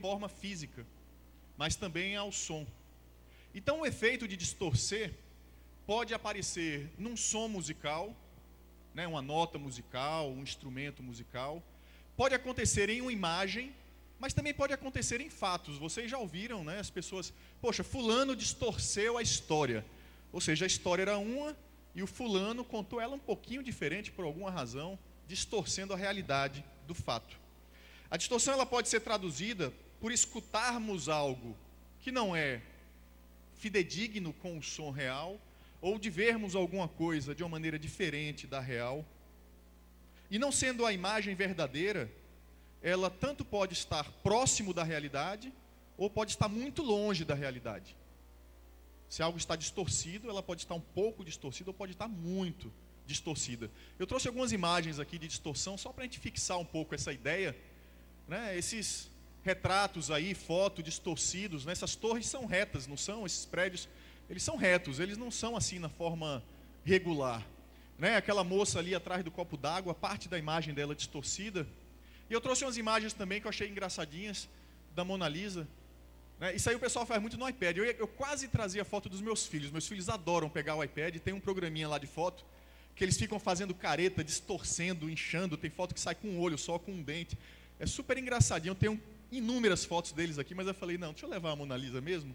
forma 0.00 0.28
física, 0.28 0.86
mas 1.56 1.76
também 1.76 2.16
ao 2.16 2.30
som. 2.30 2.66
Então, 3.54 3.80
o 3.80 3.86
efeito 3.86 4.28
de 4.28 4.36
distorcer 4.36 5.14
pode 5.86 6.12
aparecer 6.14 6.90
num 6.98 7.16
som 7.16 7.48
musical, 7.48 8.14
né, 8.94 9.06
uma 9.06 9.22
nota 9.22 9.58
musical, 9.58 10.30
um 10.30 10.42
instrumento 10.42 11.02
musical, 11.02 11.62
pode 12.16 12.34
acontecer 12.34 12.90
em 12.90 13.00
uma 13.00 13.12
imagem, 13.12 13.72
mas 14.18 14.34
também 14.34 14.52
pode 14.52 14.72
acontecer 14.72 15.20
em 15.20 15.30
fatos. 15.30 15.78
Vocês 15.78 16.10
já 16.10 16.18
ouviram, 16.18 16.64
né, 16.64 16.78
as 16.78 16.90
pessoas, 16.90 17.32
poxa, 17.60 17.84
fulano 17.84 18.34
distorceu 18.34 19.16
a 19.16 19.22
história. 19.22 19.84
Ou 20.32 20.40
seja, 20.40 20.64
a 20.64 20.66
história 20.66 21.02
era 21.02 21.18
uma 21.18 21.56
e 21.94 22.02
o 22.02 22.06
fulano 22.06 22.64
contou 22.64 23.00
ela 23.00 23.14
um 23.14 23.18
pouquinho 23.18 23.62
diferente 23.62 24.10
por 24.12 24.24
alguma 24.24 24.50
razão, 24.50 24.98
distorcendo 25.26 25.92
a 25.94 25.96
realidade 25.96 26.64
do 26.86 26.94
fato. 26.94 27.38
A 28.10 28.16
distorção 28.16 28.54
ela 28.54 28.66
pode 28.66 28.88
ser 28.88 29.00
traduzida 29.00 29.72
por 30.00 30.12
escutarmos 30.12 31.08
algo 31.08 31.56
que 32.00 32.12
não 32.12 32.34
é 32.34 32.62
fidedigno 33.56 34.32
com 34.32 34.58
o 34.58 34.62
som 34.62 34.90
real, 34.90 35.40
ou 35.80 35.98
de 35.98 36.10
vermos 36.10 36.54
alguma 36.54 36.88
coisa 36.88 37.34
de 37.34 37.42
uma 37.42 37.48
maneira 37.48 37.78
diferente 37.78 38.46
da 38.46 38.60
real. 38.60 39.04
E 40.30 40.38
não 40.38 40.52
sendo 40.52 40.84
a 40.84 40.92
imagem 40.92 41.34
verdadeira, 41.34 42.10
ela 42.82 43.10
tanto 43.10 43.44
pode 43.44 43.74
estar 43.74 44.10
próximo 44.22 44.72
da 44.72 44.84
realidade, 44.84 45.52
ou 45.96 46.08
pode 46.08 46.32
estar 46.32 46.48
muito 46.48 46.82
longe 46.82 47.24
da 47.24 47.34
realidade. 47.34 47.96
Se 49.08 49.22
algo 49.22 49.38
está 49.38 49.56
distorcido, 49.56 50.28
ela 50.28 50.42
pode 50.42 50.62
estar 50.62 50.74
um 50.74 50.80
pouco 50.80 51.24
distorcida 51.24 51.70
ou 51.70 51.74
pode 51.74 51.92
estar 51.92 52.08
muito 52.08 52.72
distorcida. 53.06 53.70
Eu 53.98 54.06
trouxe 54.06 54.28
algumas 54.28 54.52
imagens 54.52 55.00
aqui 55.00 55.18
de 55.18 55.26
distorção 55.26 55.78
só 55.78 55.92
para 55.92 56.02
a 56.02 56.06
gente 56.06 56.18
fixar 56.20 56.58
um 56.58 56.64
pouco 56.64 56.94
essa 56.94 57.12
ideia. 57.12 57.56
Né? 58.28 58.56
Esses 58.56 59.10
retratos 59.48 60.10
aí, 60.10 60.34
fotos 60.34 60.84
distorcidos, 60.84 61.64
né? 61.64 61.72
essas 61.72 61.96
torres 61.96 62.26
são 62.26 62.44
retas, 62.44 62.86
não 62.86 62.98
são? 62.98 63.24
Esses 63.24 63.46
prédios, 63.46 63.88
eles 64.28 64.42
são 64.42 64.56
retos, 64.56 65.00
eles 65.00 65.16
não 65.16 65.30
são 65.30 65.56
assim 65.56 65.78
na 65.78 65.88
forma 65.88 66.44
regular. 66.84 67.42
Né? 67.98 68.16
Aquela 68.16 68.44
moça 68.44 68.78
ali 68.78 68.94
atrás 68.94 69.24
do 69.24 69.30
copo 69.30 69.56
d'água, 69.56 69.94
parte 69.94 70.28
da 70.28 70.38
imagem 70.38 70.74
dela 70.74 70.94
distorcida. 70.94 71.66
E 72.28 72.32
eu 72.34 72.42
trouxe 72.42 72.62
umas 72.62 72.76
imagens 72.76 73.14
também 73.14 73.40
que 73.40 73.46
eu 73.46 73.48
achei 73.48 73.66
engraçadinhas 73.70 74.50
da 74.94 75.02
Mona 75.02 75.26
Lisa. 75.26 75.66
Né? 76.38 76.54
Isso 76.54 76.68
aí 76.68 76.76
o 76.76 76.78
pessoal 76.78 77.06
faz 77.06 77.18
muito 77.18 77.38
no 77.38 77.48
iPad. 77.48 77.78
Eu, 77.78 77.84
eu 77.86 78.06
quase 78.06 78.48
trazia 78.48 78.84
foto 78.84 79.08
dos 79.08 79.22
meus 79.22 79.46
filhos. 79.46 79.70
Meus 79.70 79.88
filhos 79.88 80.10
adoram 80.10 80.50
pegar 80.50 80.76
o 80.76 80.84
iPad. 80.84 81.16
Tem 81.16 81.32
um 81.32 81.40
programinha 81.40 81.88
lá 81.88 81.98
de 81.98 82.06
foto 82.06 82.44
que 82.94 83.02
eles 83.02 83.16
ficam 83.16 83.40
fazendo 83.40 83.74
careta, 83.74 84.22
distorcendo, 84.22 85.08
inchando. 85.08 85.56
Tem 85.56 85.70
foto 85.70 85.94
que 85.94 86.00
sai 86.00 86.14
com 86.14 86.28
um 86.28 86.38
olho 86.38 86.58
só, 86.58 86.78
com 86.78 86.92
um 86.92 87.02
dente. 87.02 87.38
É 87.80 87.86
super 87.86 88.18
engraçadinho. 88.18 88.72
Eu 88.72 88.74
tenho 88.74 89.00
inúmeras 89.30 89.84
fotos 89.84 90.12
deles 90.12 90.38
aqui, 90.38 90.54
mas 90.54 90.66
eu 90.66 90.74
falei, 90.74 90.98
não, 90.98 91.12
deixa 91.12 91.26
eu 91.26 91.30
levar 91.30 91.50
a 91.50 91.56
Mona 91.56 91.76
Lisa 91.76 92.00
mesmo. 92.00 92.34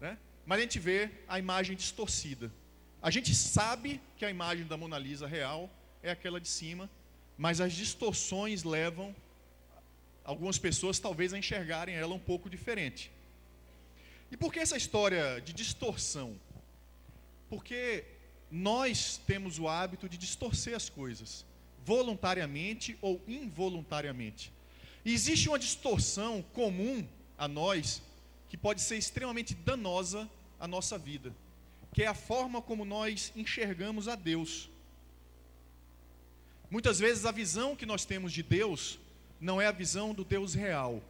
Né? 0.00 0.18
Mas 0.46 0.58
a 0.58 0.62
gente 0.62 0.78
vê 0.78 1.10
a 1.28 1.38
imagem 1.38 1.76
distorcida. 1.76 2.50
A 3.00 3.10
gente 3.10 3.34
sabe 3.34 4.00
que 4.16 4.24
a 4.24 4.30
imagem 4.30 4.66
da 4.66 4.76
Mona 4.76 4.98
Lisa 4.98 5.26
real 5.26 5.70
é 6.02 6.10
aquela 6.10 6.40
de 6.40 6.48
cima, 6.48 6.90
mas 7.36 7.60
as 7.60 7.72
distorções 7.72 8.64
levam 8.64 9.14
algumas 10.24 10.58
pessoas 10.58 10.98
talvez 10.98 11.32
a 11.32 11.38
enxergarem 11.38 11.94
ela 11.94 12.14
um 12.14 12.18
pouco 12.18 12.48
diferente. 12.48 13.10
E 14.30 14.36
por 14.36 14.52
que 14.52 14.60
essa 14.60 14.76
história 14.76 15.40
de 15.40 15.52
distorção? 15.52 16.36
Porque 17.50 18.04
nós 18.50 19.20
temos 19.26 19.58
o 19.58 19.68
hábito 19.68 20.08
de 20.08 20.16
distorcer 20.16 20.74
as 20.74 20.88
coisas, 20.88 21.44
voluntariamente 21.84 22.96
ou 23.00 23.20
involuntariamente. 23.26 24.52
Existe 25.04 25.48
uma 25.48 25.58
distorção 25.58 26.42
comum 26.52 27.06
a 27.36 27.48
nós 27.48 28.00
que 28.48 28.56
pode 28.56 28.80
ser 28.80 28.96
extremamente 28.96 29.54
danosa 29.54 30.30
à 30.60 30.68
nossa 30.68 30.96
vida, 30.96 31.34
que 31.92 32.02
é 32.02 32.06
a 32.06 32.14
forma 32.14 32.62
como 32.62 32.84
nós 32.84 33.32
enxergamos 33.34 34.06
a 34.06 34.14
Deus. 34.14 34.70
Muitas 36.70 36.98
vezes 36.98 37.26
a 37.26 37.32
visão 37.32 37.74
que 37.74 37.84
nós 37.84 38.04
temos 38.04 38.32
de 38.32 38.42
Deus 38.42 38.98
não 39.40 39.60
é 39.60 39.66
a 39.66 39.72
visão 39.72 40.14
do 40.14 40.24
Deus 40.24 40.54
real. 40.54 41.02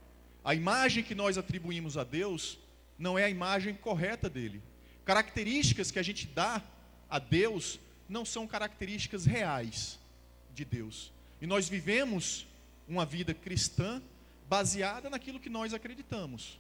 A 0.42 0.54
imagem 0.54 1.04
que 1.04 1.14
nós 1.14 1.36
atribuímos 1.36 1.97
a 1.98 2.03
Deus 2.03 2.59
não 2.98 3.19
é 3.19 3.24
a 3.24 3.30
imagem 3.30 3.74
correta 3.74 4.28
dele. 4.28 4.62
Características 5.04 5.91
que 5.91 5.98
a 5.98 6.03
gente 6.03 6.26
dá 6.26 6.62
a 7.10 7.19
Deus 7.19 7.78
não 8.09 8.24
são 8.24 8.47
características 8.47 9.26
reais 9.26 9.98
de 10.54 10.64
Deus. 10.64 11.12
E 11.41 11.47
nós 11.47 11.69
vivemos 11.69 12.47
uma 12.88 13.04
vida 13.04 13.32
cristã 13.32 14.03
baseada 14.48 15.09
naquilo 15.09 15.41
que 15.41 15.48
nós 15.48 15.72
acreditamos. 15.72 16.59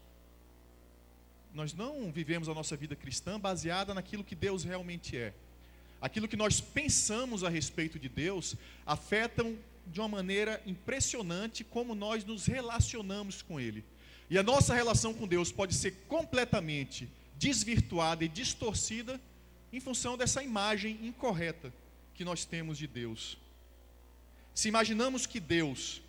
Nós 1.54 1.74
não 1.74 2.10
vivemos 2.10 2.48
a 2.48 2.54
nossa 2.54 2.76
vida 2.76 2.96
cristã 2.96 3.38
baseada 3.38 3.92
naquilo 3.92 4.24
que 4.24 4.34
Deus 4.34 4.64
realmente 4.64 5.16
é. 5.16 5.34
Aquilo 6.00 6.26
que 6.26 6.36
nós 6.36 6.60
pensamos 6.60 7.44
a 7.44 7.48
respeito 7.48 7.98
de 7.98 8.08
Deus 8.08 8.56
afetam 8.86 9.56
de 9.86 10.00
uma 10.00 10.08
maneira 10.08 10.62
impressionante 10.66 11.62
como 11.62 11.94
nós 11.94 12.24
nos 12.24 12.46
relacionamos 12.46 13.42
com 13.42 13.60
Ele. 13.60 13.84
E 14.30 14.38
a 14.38 14.42
nossa 14.42 14.74
relação 14.74 15.12
com 15.12 15.28
Deus 15.28 15.52
pode 15.52 15.74
ser 15.74 15.92
completamente 16.08 17.08
desvirtuada 17.36 18.24
e 18.24 18.28
distorcida 18.28 19.20
em 19.72 19.80
função 19.80 20.16
dessa 20.16 20.42
imagem 20.42 20.98
incorreta 21.02 21.72
que 22.14 22.24
nós 22.24 22.44
temos 22.44 22.78
de 22.78 22.86
Deus. 22.86 23.36
Se 24.54 24.68
imaginamos 24.68 25.26
que 25.26 25.40
Deus 25.40 26.00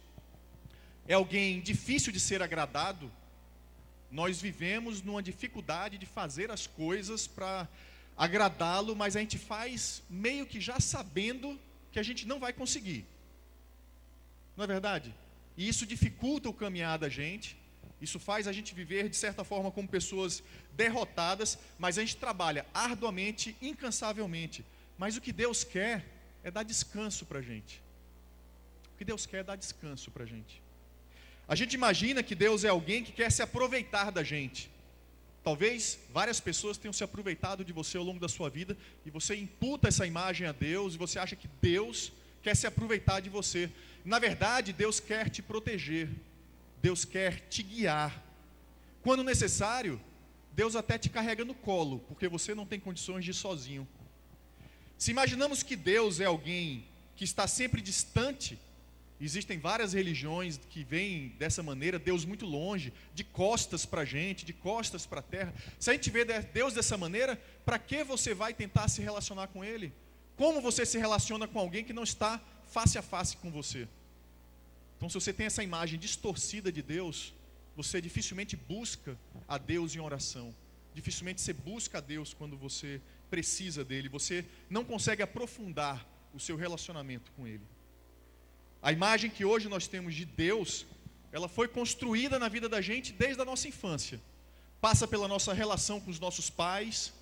é 1.07 1.13
alguém 1.13 1.59
difícil 1.59 2.11
de 2.11 2.19
ser 2.19 2.41
agradado, 2.41 3.11
nós 4.09 4.39
vivemos 4.39 5.01
numa 5.01 5.23
dificuldade 5.23 5.97
de 5.97 6.05
fazer 6.05 6.51
as 6.51 6.67
coisas 6.67 7.27
para 7.27 7.67
agradá-lo, 8.15 8.95
mas 8.95 9.15
a 9.15 9.19
gente 9.19 9.37
faz 9.37 10.03
meio 10.09 10.45
que 10.45 10.61
já 10.61 10.79
sabendo 10.79 11.59
que 11.91 11.99
a 11.99 12.03
gente 12.03 12.27
não 12.27 12.39
vai 12.39 12.53
conseguir. 12.53 13.05
Não 14.55 14.63
é 14.63 14.67
verdade? 14.67 15.13
E 15.57 15.67
isso 15.67 15.85
dificulta 15.85 16.47
o 16.47 16.53
caminhar 16.53 16.97
da 16.99 17.09
gente, 17.09 17.57
isso 17.99 18.19
faz 18.19 18.47
a 18.47 18.51
gente 18.51 18.73
viver, 18.75 19.09
de 19.09 19.15
certa 19.15 19.43
forma, 19.43 19.71
como 19.71 19.87
pessoas 19.87 20.43
derrotadas, 20.73 21.57
mas 21.79 21.97
a 21.97 22.01
gente 22.01 22.17
trabalha 22.17 22.65
arduamente, 22.73 23.55
incansavelmente. 23.61 24.65
Mas 24.97 25.17
o 25.17 25.21
que 25.21 25.33
Deus 25.33 25.63
quer 25.63 26.05
é 26.43 26.51
dar 26.51 26.63
descanso 26.63 27.25
para 27.25 27.39
a 27.39 27.41
gente. 27.41 27.81
O 28.93 28.97
que 28.97 29.05
Deus 29.05 29.25
quer 29.25 29.37
é 29.37 29.43
dar 29.43 29.55
descanso 29.55 30.11
para 30.11 30.23
a 30.23 30.27
gente. 30.27 30.62
A 31.47 31.55
gente 31.55 31.73
imagina 31.73 32.23
que 32.23 32.35
Deus 32.35 32.63
é 32.63 32.69
alguém 32.69 33.03
que 33.03 33.11
quer 33.11 33.31
se 33.31 33.41
aproveitar 33.41 34.11
da 34.11 34.23
gente. 34.23 34.69
Talvez 35.43 35.99
várias 36.13 36.39
pessoas 36.39 36.77
tenham 36.77 36.93
se 36.93 37.03
aproveitado 37.03 37.65
de 37.65 37.73
você 37.73 37.97
ao 37.97 38.03
longo 38.03 38.19
da 38.19 38.29
sua 38.29 38.49
vida 38.49 38.77
e 39.05 39.09
você 39.09 39.35
imputa 39.35 39.89
essa 39.89 40.07
imagem 40.07 40.47
a 40.47 40.53
Deus 40.53 40.95
e 40.95 40.97
você 40.97 41.19
acha 41.19 41.35
que 41.35 41.49
Deus 41.61 42.13
quer 42.41 42.55
se 42.55 42.65
aproveitar 42.65 43.19
de 43.19 43.29
você. 43.29 43.69
Na 44.05 44.19
verdade, 44.19 44.71
Deus 44.71 45.01
quer 45.01 45.29
te 45.29 45.41
proteger. 45.41 46.09
Deus 46.81 47.03
quer 47.03 47.41
te 47.49 47.61
guiar. 47.61 48.23
Quando 49.01 49.23
necessário, 49.23 49.99
Deus 50.53 50.75
até 50.75 50.97
te 50.97 51.09
carrega 51.09 51.43
no 51.43 51.53
colo, 51.53 51.99
porque 52.07 52.27
você 52.27 52.55
não 52.55 52.65
tem 52.65 52.79
condições 52.79 53.25
de 53.25 53.31
ir 53.31 53.33
sozinho. 53.33 53.87
Se 54.97 55.11
imaginamos 55.11 55.61
que 55.61 55.75
Deus 55.75 56.19
é 56.19 56.25
alguém 56.25 56.85
que 57.15 57.23
está 57.23 57.47
sempre 57.47 57.81
distante, 57.81 58.57
existem 59.25 59.57
várias 59.59 59.93
religiões 59.93 60.59
que 60.69 60.83
veem 60.83 61.29
dessa 61.37 61.61
maneira, 61.61 61.99
Deus 61.99 62.25
muito 62.25 62.45
longe, 62.45 62.91
de 63.13 63.23
costas 63.23 63.85
para 63.85 64.01
a 64.01 64.05
gente, 64.05 64.45
de 64.45 64.53
costas 64.53 65.05
para 65.05 65.19
a 65.19 65.23
terra. 65.23 65.53
Se 65.79 65.89
a 65.89 65.93
gente 65.93 66.09
vê 66.09 66.25
Deus 66.25 66.73
dessa 66.73 66.97
maneira, 66.97 67.41
para 67.63 67.79
que 67.79 68.03
você 68.03 68.33
vai 68.33 68.53
tentar 68.53 68.87
se 68.87 69.01
relacionar 69.01 69.47
com 69.47 69.63
Ele? 69.63 69.93
Como 70.35 70.61
você 70.61 70.85
se 70.85 70.97
relaciona 70.97 71.47
com 71.47 71.59
alguém 71.59 71.83
que 71.83 71.93
não 71.93 72.03
está 72.03 72.41
face 72.71 72.97
a 72.97 73.01
face 73.01 73.37
com 73.37 73.51
você? 73.51 73.87
Então, 74.97 75.09
se 75.09 75.15
você 75.15 75.33
tem 75.33 75.45
essa 75.45 75.63
imagem 75.63 75.99
distorcida 75.99 76.71
de 76.71 76.81
Deus, 76.81 77.33
você 77.75 78.01
dificilmente 78.01 78.55
busca 78.55 79.17
a 79.47 79.57
Deus 79.57 79.95
em 79.95 79.99
oração. 79.99 80.53
Dificilmente 80.93 81.41
você 81.41 81.53
busca 81.53 81.97
a 81.97 82.01
Deus 82.01 82.33
quando 82.33 82.55
você 82.55 83.01
precisa 83.29 83.83
dele. 83.83 84.09
Você 84.09 84.45
não 84.69 84.83
consegue 84.83 85.21
aprofundar 85.21 86.07
o 86.33 86.39
seu 86.39 86.55
relacionamento 86.55 87.31
com 87.35 87.47
ele. 87.47 87.63
A 88.83 88.91
imagem 88.91 89.31
que 89.31 89.43
hoje 89.43 89.67
nós 89.67 89.87
temos 89.87 90.13
de 90.13 90.25
Deus, 90.25 90.85
ela 91.31 91.47
foi 91.47 91.67
construída 91.67 92.37
na 92.37 92.49
vida 92.49 92.69
da 92.69 92.81
gente 92.81 93.13
desde 93.13 93.41
a 93.41 93.45
nossa 93.45 93.67
infância. 93.67 94.21
Passa 94.79 95.07
pela 95.07 95.27
nossa 95.27 95.53
relação 95.53 95.99
com 95.99 96.11
os 96.11 96.19
nossos 96.19 96.49
pais, 96.49 97.13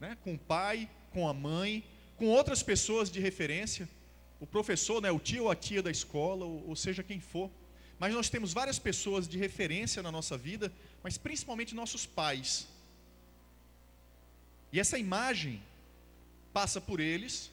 né, 0.00 0.16
com 0.24 0.34
o 0.34 0.38
pai, 0.38 0.90
com 1.12 1.28
a 1.28 1.34
mãe, 1.34 1.84
com 2.16 2.26
outras 2.26 2.62
pessoas 2.62 3.10
de 3.10 3.20
referência 3.20 3.88
o 4.44 4.46
professor, 4.46 5.00
né, 5.00 5.10
o 5.10 5.18
tio 5.18 5.44
ou 5.44 5.50
a 5.50 5.56
tia 5.56 5.82
da 5.82 5.90
escola, 5.90 6.44
ou, 6.44 6.68
ou 6.68 6.76
seja 6.76 7.02
quem 7.02 7.18
for. 7.18 7.50
Mas 7.98 8.12
nós 8.12 8.28
temos 8.28 8.52
várias 8.52 8.78
pessoas 8.78 9.26
de 9.26 9.38
referência 9.38 10.02
na 10.02 10.12
nossa 10.12 10.36
vida, 10.36 10.70
mas 11.02 11.16
principalmente 11.16 11.74
nossos 11.74 12.04
pais. 12.04 12.68
E 14.70 14.78
essa 14.78 14.98
imagem 14.98 15.62
passa 16.52 16.78
por 16.78 17.00
eles, 17.00 17.50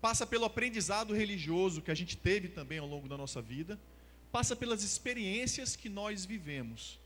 passa 0.00 0.26
pelo 0.26 0.44
aprendizado 0.44 1.14
religioso 1.14 1.82
que 1.82 1.90
a 1.90 1.94
gente 1.94 2.16
teve 2.16 2.48
também 2.48 2.78
ao 2.78 2.86
longo 2.86 3.08
da 3.08 3.16
nossa 3.16 3.42
vida, 3.42 3.78
passa 4.30 4.54
pelas 4.54 4.82
experiências 4.82 5.76
que 5.76 5.88
nós 5.88 6.24
vivemos. 6.24 6.98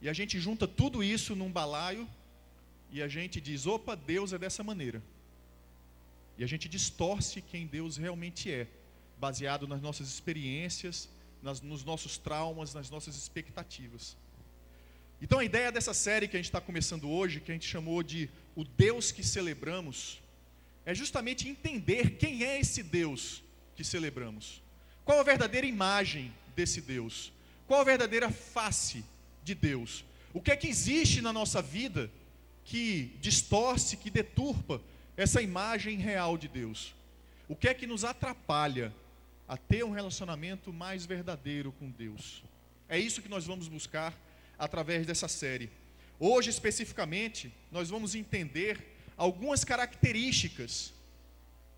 E 0.00 0.08
a 0.08 0.12
gente 0.12 0.38
junta 0.38 0.66
tudo 0.66 1.02
isso 1.02 1.34
num 1.34 1.50
balaio 1.50 2.08
e 2.90 3.02
a 3.02 3.08
gente 3.08 3.40
diz: 3.40 3.66
opa, 3.66 3.94
Deus 3.96 4.32
é 4.32 4.38
dessa 4.38 4.62
maneira. 4.62 5.02
E 6.36 6.44
a 6.44 6.46
gente 6.46 6.68
distorce 6.68 7.42
quem 7.42 7.66
Deus 7.66 7.96
realmente 7.96 8.50
é, 8.50 8.68
baseado 9.18 9.66
nas 9.66 9.82
nossas 9.82 10.08
experiências, 10.08 11.08
nas, 11.42 11.60
nos 11.60 11.84
nossos 11.84 12.16
traumas, 12.16 12.72
nas 12.72 12.88
nossas 12.88 13.16
expectativas. 13.16 14.16
Então 15.20 15.40
a 15.40 15.44
ideia 15.44 15.72
dessa 15.72 15.92
série 15.92 16.28
que 16.28 16.36
a 16.36 16.38
gente 16.38 16.46
está 16.46 16.60
começando 16.60 17.10
hoje, 17.10 17.40
que 17.40 17.50
a 17.50 17.54
gente 17.54 17.66
chamou 17.66 18.04
de 18.04 18.30
O 18.54 18.62
Deus 18.62 19.10
que 19.10 19.24
Celebramos, 19.24 20.20
é 20.84 20.94
justamente 20.94 21.48
entender 21.48 22.16
quem 22.16 22.44
é 22.44 22.60
esse 22.60 22.82
Deus 22.82 23.42
que 23.74 23.84
celebramos. 23.84 24.62
Qual 25.04 25.20
a 25.20 25.22
verdadeira 25.22 25.66
imagem 25.66 26.32
desse 26.54 26.80
Deus? 26.80 27.32
Qual 27.66 27.80
a 27.80 27.84
verdadeira 27.84 28.30
face 28.30 29.04
de 29.42 29.54
Deus? 29.54 30.04
O 30.32 30.40
que 30.40 30.50
é 30.50 30.56
que 30.56 30.68
existe 30.68 31.20
na 31.20 31.32
nossa 31.32 31.62
vida 31.62 32.10
que 32.64 33.16
distorce, 33.20 33.96
que 33.96 34.10
deturpa 34.10 34.80
essa 35.16 35.40
imagem 35.40 35.98
real 35.98 36.36
de 36.36 36.48
Deus? 36.48 36.94
O 37.48 37.56
que 37.56 37.68
é 37.68 37.74
que 37.74 37.86
nos 37.86 38.04
atrapalha 38.04 38.94
a 39.46 39.56
ter 39.56 39.84
um 39.84 39.90
relacionamento 39.90 40.72
mais 40.72 41.06
verdadeiro 41.06 41.72
com 41.72 41.90
Deus? 41.90 42.42
É 42.88 42.98
isso 42.98 43.22
que 43.22 43.28
nós 43.28 43.46
vamos 43.46 43.68
buscar 43.68 44.14
através 44.58 45.06
dessa 45.06 45.28
série. 45.28 45.70
Hoje, 46.20 46.50
especificamente, 46.50 47.52
nós 47.70 47.88
vamos 47.88 48.14
entender 48.14 48.97
algumas 49.18 49.64
características 49.64 50.94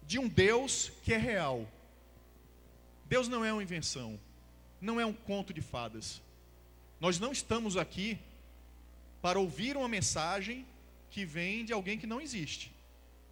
de 0.07 0.19
um 0.19 0.29
Deus 0.29 0.93
que 1.03 1.15
é 1.15 1.17
real. 1.17 1.67
Deus 3.07 3.27
não 3.27 3.45
é 3.45 3.53
uma 3.53 3.63
invenção, 3.63 4.21
não 4.81 5.01
é 5.01 5.07
um 5.07 5.13
conto 5.13 5.53
de 5.53 5.63
fadas. 5.63 6.21
Nós 7.01 7.19
não 7.19 7.33
estamos 7.33 7.77
aqui 7.77 8.19
para 9.23 9.41
ouvir 9.41 9.77
uma 9.77 9.89
mensagem 9.89 10.67
que 11.11 11.25
vem 11.25 11.65
de 11.65 11.73
alguém 11.73 11.99
que 11.99 12.07
não 12.07 12.21
existe. 12.21 12.71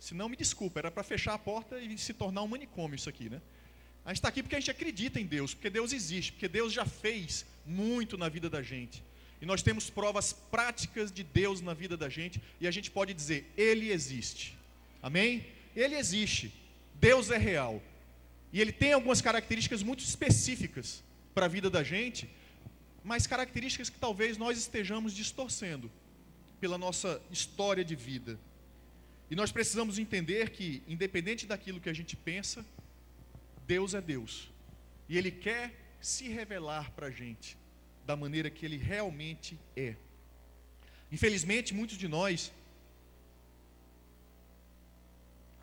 Se 0.00 0.14
não, 0.14 0.28
me 0.28 0.36
desculpa, 0.36 0.80
era 0.80 0.90
para 0.90 1.02
fechar 1.02 1.34
a 1.34 1.38
porta 1.38 1.78
e 1.78 1.98
se 1.98 2.14
tornar 2.14 2.42
um 2.42 2.48
manicômio 2.48 2.96
isso 2.96 3.08
aqui, 3.08 3.28
né? 3.28 3.40
A 4.04 4.10
gente 4.10 4.18
está 4.18 4.28
aqui 4.28 4.42
porque 4.42 4.56
a 4.56 4.60
gente 4.60 4.70
acredita 4.70 5.20
em 5.20 5.26
Deus, 5.26 5.52
porque 5.52 5.68
Deus 5.68 5.92
existe, 5.92 6.32
porque 6.32 6.48
Deus 6.48 6.72
já 6.72 6.86
fez 6.86 7.44
muito 7.66 8.16
na 8.16 8.28
vida 8.28 8.48
da 8.48 8.62
gente. 8.62 9.02
E 9.40 9.46
nós 9.46 9.62
temos 9.62 9.88
provas 9.88 10.32
práticas 10.32 11.12
de 11.12 11.22
Deus 11.22 11.60
na 11.60 11.72
vida 11.74 11.96
da 11.96 12.08
gente, 12.08 12.42
e 12.60 12.66
a 12.66 12.70
gente 12.70 12.90
pode 12.90 13.14
dizer: 13.14 13.50
Ele 13.56 13.90
existe. 13.90 14.56
Amém? 15.02 15.46
Ele 15.76 15.94
existe. 15.94 16.52
Deus 16.94 17.30
é 17.30 17.38
real. 17.38 17.80
E 18.52 18.60
ele 18.60 18.72
tem 18.72 18.92
algumas 18.92 19.20
características 19.20 19.82
muito 19.82 20.00
específicas 20.00 21.04
para 21.34 21.46
a 21.46 21.48
vida 21.48 21.70
da 21.70 21.84
gente, 21.84 22.28
mas 23.04 23.26
características 23.26 23.90
que 23.90 23.98
talvez 23.98 24.36
nós 24.36 24.58
estejamos 24.58 25.14
distorcendo 25.14 25.90
pela 26.60 26.78
nossa 26.78 27.22
história 27.30 27.84
de 27.84 27.94
vida. 27.94 28.38
E 29.30 29.36
nós 29.36 29.52
precisamos 29.52 29.98
entender 29.98 30.50
que, 30.50 30.82
independente 30.88 31.46
daquilo 31.46 31.80
que 31.80 31.90
a 31.90 31.92
gente 31.92 32.16
pensa, 32.16 32.64
Deus 33.66 33.94
é 33.94 34.00
Deus. 34.00 34.50
E 35.08 35.16
Ele 35.16 35.30
quer 35.30 35.74
se 36.00 36.28
revelar 36.28 36.90
para 36.92 37.08
a 37.08 37.10
gente 37.10 37.56
da 38.08 38.16
maneira 38.16 38.48
que 38.48 38.64
Ele 38.64 38.78
realmente 38.78 39.58
é. 39.76 39.94
Infelizmente, 41.12 41.74
muitos 41.74 41.98
de 42.02 42.08
nós, 42.08 42.50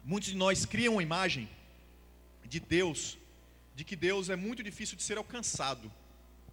muitos 0.04 0.30
de 0.30 0.38
nós 0.38 0.64
criam 0.64 0.94
uma 0.94 1.02
imagem 1.02 1.50
de 2.46 2.60
Deus, 2.60 3.18
de 3.76 3.84
que 3.84 3.96
Deus 3.96 4.30
é 4.30 4.36
muito 4.36 4.62
difícil 4.62 4.96
de 4.96 5.02
ser 5.02 5.18
alcançado. 5.18 5.92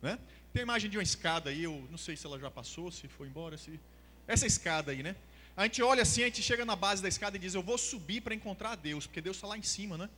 Né? 0.00 0.18
Tem 0.50 0.62
a 0.62 0.68
imagem 0.68 0.90
de 0.90 0.96
uma 0.96 1.02
escada 1.02 1.50
aí, 1.50 1.64
eu 1.64 1.86
não 1.90 1.98
sei 1.98 2.16
se 2.16 2.24
ela 2.24 2.38
já 2.38 2.50
passou, 2.50 2.90
se 2.90 3.06
foi 3.06 3.28
embora, 3.28 3.58
se. 3.58 3.78
Essa 4.26 4.46
escada 4.46 4.92
aí, 4.92 5.02
né? 5.02 5.14
A 5.54 5.64
gente 5.64 5.82
olha 5.82 6.02
assim, 6.06 6.22
a 6.22 6.26
gente 6.26 6.42
chega 6.42 6.64
na 6.64 6.74
base 6.74 7.02
da 7.02 7.08
escada 7.08 7.36
e 7.36 7.38
diz, 7.38 7.52
eu 7.52 7.62
vou 7.62 7.76
subir 7.76 8.22
para 8.22 8.34
encontrar 8.34 8.76
Deus, 8.76 9.06
porque 9.06 9.20
Deus 9.20 9.36
está 9.36 9.46
lá 9.46 9.58
em 9.58 9.62
cima, 9.62 9.98
né? 9.98 10.08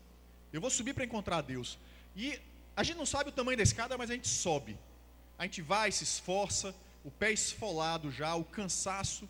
Eu 0.53 0.61
vou 0.61 0.71
subir 0.71 0.95
para 0.95 1.05
encontrar 1.05 1.41
Deus. 1.41 1.79
E 2.15 2.39
a 2.77 2.85
gente 2.85 2.97
não 2.97 3.07
sabe 3.07 3.31
o 3.31 3.33
tamanho 3.33 3.57
da 3.57 3.65
escada, 3.65 3.99
mas 3.99 4.09
a 4.09 4.15
gente 4.15 4.29
sobe. 4.29 4.77
A 5.39 5.45
gente 5.45 5.61
vai, 5.63 5.91
se 5.91 6.05
esforça, 6.05 6.75
o 7.05 7.11
pé 7.11 7.33
esfolado 7.33 8.11
já, 8.11 8.35
o 8.35 8.45
cansaço, 8.45 9.29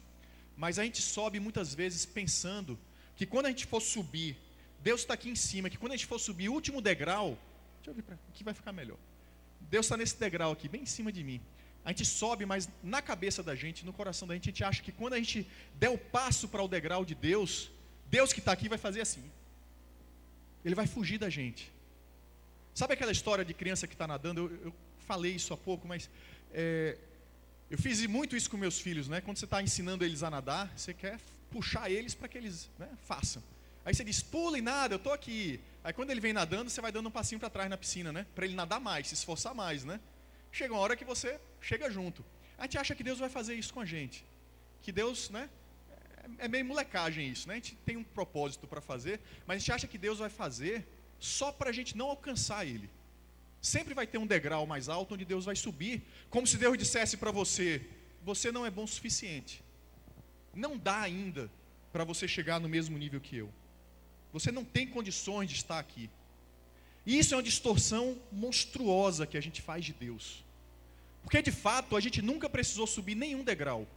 mas 0.57 0.79
a 0.79 0.85
gente 0.85 1.03
sobe 1.03 1.41
muitas 1.41 1.75
vezes 1.75 2.07
pensando 2.07 2.79
que 3.17 3.27
quando 3.27 3.47
a 3.47 3.49
gente 3.49 3.67
for 3.67 3.81
subir, 3.81 4.37
Deus 4.81 5.01
está 5.01 5.15
aqui 5.15 5.29
em 5.29 5.35
cima, 5.35 5.71
que 5.71 5.79
quando 5.79 5.93
a 5.93 5.97
gente 5.97 6.07
for 6.07 6.19
subir 6.19 6.49
o 6.49 6.53
último 6.53 6.81
degrau, 6.81 7.39
deixa 7.77 7.91
eu 7.91 7.95
ver 7.95 8.03
para 8.03 8.17
aqui 8.29 8.45
vai 8.45 8.55
ficar 8.55 8.73
melhor. 8.73 8.99
Deus 9.61 9.87
está 9.87 9.97
nesse 9.97 10.17
degrau 10.17 10.53
aqui, 10.53 10.69
bem 10.69 10.83
em 10.83 10.87
cima 10.87 11.11
de 11.11 11.25
mim. 11.25 11.41
A 11.85 11.91
gente 11.91 12.05
sobe, 12.05 12.47
mas 12.47 12.69
na 12.83 13.03
cabeça 13.03 13.43
da 13.43 13.55
gente, 13.55 13.85
no 13.85 13.93
coração 13.93 14.27
da 14.27 14.35
gente, 14.35 14.49
a 14.49 14.53
gente 14.53 14.65
acha 14.65 14.83
que 14.83 14.93
quando 14.93 15.15
a 15.15 15.19
gente 15.19 15.47
der 15.75 15.91
o 15.91 15.99
passo 15.99 16.49
para 16.49 16.63
o 16.63 16.69
degrau 16.69 17.05
de 17.05 17.15
Deus, 17.15 17.71
Deus 18.07 18.33
que 18.33 18.39
está 18.39 18.53
aqui 18.53 18.69
vai 18.69 18.79
fazer 18.79 19.01
assim. 19.01 19.25
Ele 20.65 20.75
vai 20.75 20.87
fugir 20.87 21.19
da 21.19 21.29
gente. 21.29 21.71
Sabe 22.75 22.95
aquela 22.95 23.13
história 23.13 23.45
de 23.45 23.53
criança 23.53 23.87
que 23.87 23.95
está 23.95 24.07
nadando? 24.07 24.41
Eu, 24.41 24.67
eu 24.67 24.75
falei 25.05 25.35
isso 25.35 25.53
há 25.53 25.57
pouco, 25.57 25.87
mas 25.87 26.09
é, 26.53 26.97
eu 27.71 27.79
fiz 27.79 28.05
muito 28.07 28.37
isso 28.37 28.51
com 28.51 28.57
meus 28.57 28.81
filhos, 28.81 29.09
né? 29.09 29.21
Quando 29.21 29.37
você 29.37 29.45
está 29.45 29.63
ensinando 29.63 30.05
eles 30.05 30.23
a 30.23 30.31
nadar, 30.31 30.73
você 30.77 30.93
quer 30.95 31.19
puxar 31.51 31.91
eles 31.91 32.15
para 32.15 32.29
que 32.29 32.39
eles 32.39 32.71
né, 32.79 32.89
façam. 33.07 33.43
Aí 33.85 33.95
você 33.95 34.03
diz, 34.03 34.23
pula 34.23 34.59
e 34.59 34.63
nada, 34.63 34.95
eu 34.95 34.97
estou 34.97 35.13
aqui. 35.13 35.61
Aí 35.83 35.93
quando 35.93 36.11
ele 36.11 36.21
vem 36.21 36.33
nadando, 36.33 36.71
você 36.71 36.81
vai 36.81 36.91
dando 36.91 37.09
um 37.09 37.13
passinho 37.13 37.39
para 37.39 37.51
trás 37.51 37.69
na 37.69 37.77
piscina, 37.77 38.13
né? 38.13 38.27
Para 38.35 38.47
ele 38.47 38.55
nadar 38.55 38.81
mais, 38.81 39.09
se 39.09 39.15
esforçar 39.15 39.55
mais, 39.55 39.85
né? 39.85 40.01
Chega 40.51 40.73
uma 40.73 40.81
hora 40.81 40.97
que 40.97 41.05
você 41.05 41.39
chega 41.61 41.91
junto. 41.91 42.25
A 42.57 42.63
gente 42.63 42.79
acha 42.79 42.95
que 42.95 43.03
Deus 43.03 43.19
vai 43.19 43.29
fazer 43.29 43.55
isso 43.55 43.75
com 43.75 43.81
a 43.81 43.85
gente. 43.85 44.25
Que 44.81 44.91
Deus, 44.91 45.29
né? 45.31 45.51
É, 46.39 46.47
é 46.47 46.49
meio 46.49 46.65
molecagem 46.65 47.29
isso, 47.29 47.47
né? 47.49 47.55
A 47.55 47.57
gente 47.57 47.77
tem 47.85 47.97
um 47.97 48.05
propósito 48.05 48.67
para 48.67 48.81
fazer, 48.81 49.21
mas 49.47 49.57
a 49.57 49.59
gente 49.59 49.73
acha 49.73 49.87
que 49.87 49.99
Deus 49.99 50.19
vai 50.19 50.31
fazer 50.31 50.87
só 51.19 51.53
para 51.53 51.71
a 51.71 51.73
gente 51.73 51.97
não 51.97 52.07
alcançar 52.07 52.67
Ele. 52.67 52.89
Sempre 53.65 53.95
vai 53.95 54.07
ter 54.07 54.19
um 54.19 54.27
degrau 54.27 54.67
mais 54.67 54.91
alto 54.91 55.15
onde 55.15 55.25
Deus 55.25 55.47
vai 55.47 55.57
subir, 55.57 56.03
como 56.29 56.47
se 56.47 56.59
Deus 56.59 56.77
dissesse 56.77 57.17
para 57.17 57.31
você: 57.31 57.81
você 58.23 58.53
não 58.53 58.67
é 58.67 58.71
bom 58.71 58.85
o 58.85 58.87
suficiente. 58.87 59.65
Não 60.55 60.77
dá 60.77 61.01
ainda 61.01 61.51
para 61.91 62.05
você 62.05 62.29
chegar 62.29 62.61
no 62.61 62.69
mesmo 62.69 62.99
nível 62.99 63.23
que 63.23 63.39
eu. 63.39 63.51
Você 64.35 64.53
não 64.53 64.67
tem 64.67 64.87
condições 64.87 65.49
de 65.49 65.57
estar 65.57 65.79
aqui. 65.79 66.11
Isso 67.07 67.33
é 67.33 67.39
uma 67.39 67.43
distorção 67.43 68.19
monstruosa 68.31 69.27
que 69.27 69.39
a 69.39 69.41
gente 69.41 69.63
faz 69.63 69.83
de 69.83 69.95
Deus. 69.95 70.45
Porque 71.23 71.41
de 71.41 71.51
fato 71.51 71.97
a 71.97 72.01
gente 72.01 72.21
nunca 72.21 72.51
precisou 72.51 72.87
subir 72.87 73.15
nenhum 73.15 73.43
degrau. 73.43 73.89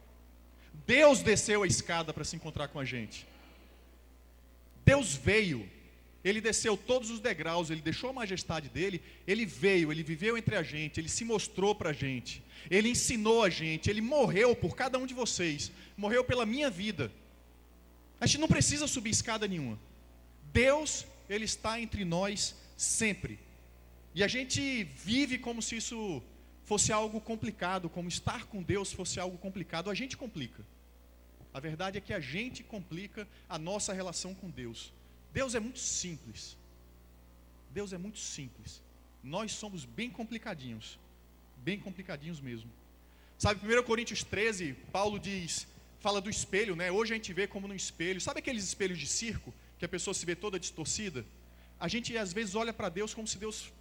Deus 0.86 1.20
desceu 1.20 1.62
a 1.62 1.66
escada 1.66 2.14
para 2.14 2.24
se 2.24 2.36
encontrar 2.36 2.68
com 2.68 2.80
a 2.80 2.86
gente. 2.86 3.26
Deus 4.82 5.14
veio 5.14 5.68
ele 6.24 6.40
desceu 6.40 6.76
todos 6.76 7.10
os 7.10 7.20
degraus, 7.20 7.70
ele 7.70 7.80
deixou 7.80 8.10
a 8.10 8.12
majestade 8.12 8.68
dele, 8.68 9.02
ele 9.26 9.46
veio, 9.46 9.92
ele 9.92 10.02
viveu 10.02 10.36
entre 10.36 10.56
a 10.56 10.62
gente, 10.62 10.98
ele 10.98 11.08
se 11.08 11.24
mostrou 11.24 11.74
para 11.74 11.90
a 11.90 11.92
gente, 11.92 12.42
ele 12.70 12.88
ensinou 12.88 13.44
a 13.44 13.50
gente, 13.50 13.88
ele 13.88 14.00
morreu 14.00 14.54
por 14.54 14.74
cada 14.74 14.98
um 14.98 15.06
de 15.06 15.14
vocês, 15.14 15.70
morreu 15.96 16.24
pela 16.24 16.44
minha 16.44 16.68
vida. 16.68 17.12
A 18.20 18.26
gente 18.26 18.40
não 18.40 18.48
precisa 18.48 18.86
subir 18.86 19.10
escada 19.10 19.46
nenhuma. 19.46 19.78
Deus, 20.52 21.06
ele 21.28 21.44
está 21.44 21.80
entre 21.80 22.04
nós 22.04 22.56
sempre. 22.76 23.38
E 24.14 24.24
a 24.24 24.28
gente 24.28 24.84
vive 24.96 25.38
como 25.38 25.62
se 25.62 25.76
isso 25.76 26.22
fosse 26.64 26.92
algo 26.92 27.20
complicado, 27.20 27.88
como 27.88 28.08
estar 28.08 28.46
com 28.46 28.62
Deus 28.62 28.92
fosse 28.92 29.20
algo 29.20 29.38
complicado. 29.38 29.88
A 29.88 29.94
gente 29.94 30.16
complica. 30.16 30.64
A 31.54 31.60
verdade 31.60 31.96
é 31.96 32.00
que 32.00 32.12
a 32.12 32.20
gente 32.20 32.62
complica 32.62 33.26
a 33.48 33.58
nossa 33.58 33.92
relação 33.92 34.34
com 34.34 34.50
Deus. 34.50 34.92
Deus 35.32 35.54
é 35.54 35.60
muito 35.60 35.78
simples. 35.78 36.56
Deus 37.70 37.92
é 37.92 37.98
muito 37.98 38.18
simples. 38.18 38.82
Nós 39.22 39.52
somos 39.52 39.84
bem 39.84 40.10
complicadinhos. 40.10 40.98
Bem 41.58 41.78
complicadinhos 41.78 42.40
mesmo. 42.40 42.70
Sabe, 43.38 43.60
1 43.64 43.82
Coríntios 43.84 44.24
13, 44.24 44.74
Paulo 44.90 45.18
diz, 45.18 45.66
fala 46.00 46.20
do 46.20 46.30
espelho, 46.30 46.74
né? 46.74 46.90
Hoje 46.90 47.12
a 47.12 47.16
gente 47.16 47.32
vê 47.32 47.46
como 47.46 47.68
no 47.68 47.74
espelho. 47.74 48.20
Sabe 48.20 48.40
aqueles 48.40 48.64
espelhos 48.64 48.98
de 48.98 49.06
circo, 49.06 49.54
que 49.78 49.84
a 49.84 49.88
pessoa 49.88 50.14
se 50.14 50.26
vê 50.26 50.34
toda 50.34 50.58
distorcida? 50.58 51.24
A 51.78 51.86
gente 51.86 52.16
às 52.16 52.32
vezes 52.32 52.54
olha 52.54 52.72
para 52.72 52.88
Deus 52.88 53.14
como 53.14 53.28
se 53.28 53.38
Deus, 53.38 53.72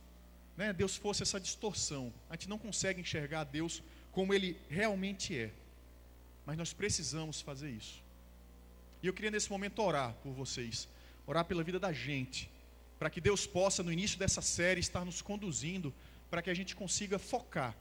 né, 0.55 0.73
Deus 0.73 0.95
fosse 0.95 1.23
essa 1.23 1.39
distorção. 1.39 2.13
A 2.29 2.33
gente 2.35 2.49
não 2.49 2.59
consegue 2.59 3.01
enxergar 3.01 3.43
Deus 3.45 3.81
como 4.11 4.33
Ele 4.33 4.59
realmente 4.69 5.35
é. 5.35 5.51
Mas 6.45 6.57
nós 6.57 6.73
precisamos 6.73 7.41
fazer 7.41 7.69
isso. 7.69 8.03
E 9.01 9.07
eu 9.07 9.13
queria 9.13 9.31
nesse 9.31 9.49
momento 9.49 9.81
orar 9.81 10.13
por 10.23 10.33
vocês 10.33 10.87
orar 11.27 11.45
pela 11.45 11.63
vida 11.63 11.79
da 11.79 11.91
gente, 11.91 12.49
para 12.97 13.09
que 13.09 13.21
Deus 13.21 13.45
possa, 13.45 13.83
no 13.83 13.91
início 13.91 14.17
dessa 14.17 14.41
série, 14.41 14.79
estar 14.79 15.05
nos 15.05 15.21
conduzindo, 15.21 15.93
para 16.29 16.41
que 16.41 16.49
a 16.49 16.53
gente 16.53 16.75
consiga 16.75 17.19
focar 17.19 17.75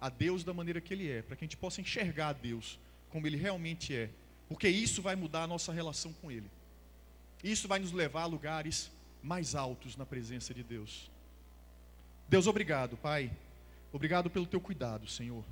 a 0.00 0.08
Deus 0.08 0.44
da 0.44 0.54
maneira 0.54 0.80
que 0.80 0.94
Ele 0.94 1.10
é, 1.10 1.22
para 1.22 1.34
que 1.34 1.44
a 1.44 1.46
gente 1.46 1.56
possa 1.56 1.80
enxergar 1.80 2.28
a 2.28 2.32
Deus 2.32 2.78
como 3.10 3.26
Ele 3.26 3.36
realmente 3.36 3.94
é, 3.94 4.08
porque 4.48 4.68
isso 4.68 5.02
vai 5.02 5.16
mudar 5.16 5.42
a 5.44 5.46
nossa 5.46 5.72
relação 5.72 6.12
com 6.12 6.30
Ele, 6.30 6.48
isso 7.42 7.66
vai 7.66 7.78
nos 7.78 7.92
levar 7.92 8.22
a 8.22 8.26
lugares 8.26 8.90
mais 9.22 9.54
altos 9.54 9.96
na 9.96 10.06
presença 10.06 10.54
de 10.54 10.62
Deus. 10.62 11.10
Deus, 12.28 12.46
obrigado, 12.46 12.96
Pai, 12.96 13.30
obrigado 13.92 14.30
pelo 14.30 14.46
Teu 14.46 14.60
cuidado, 14.60 15.08
Senhor. 15.08 15.44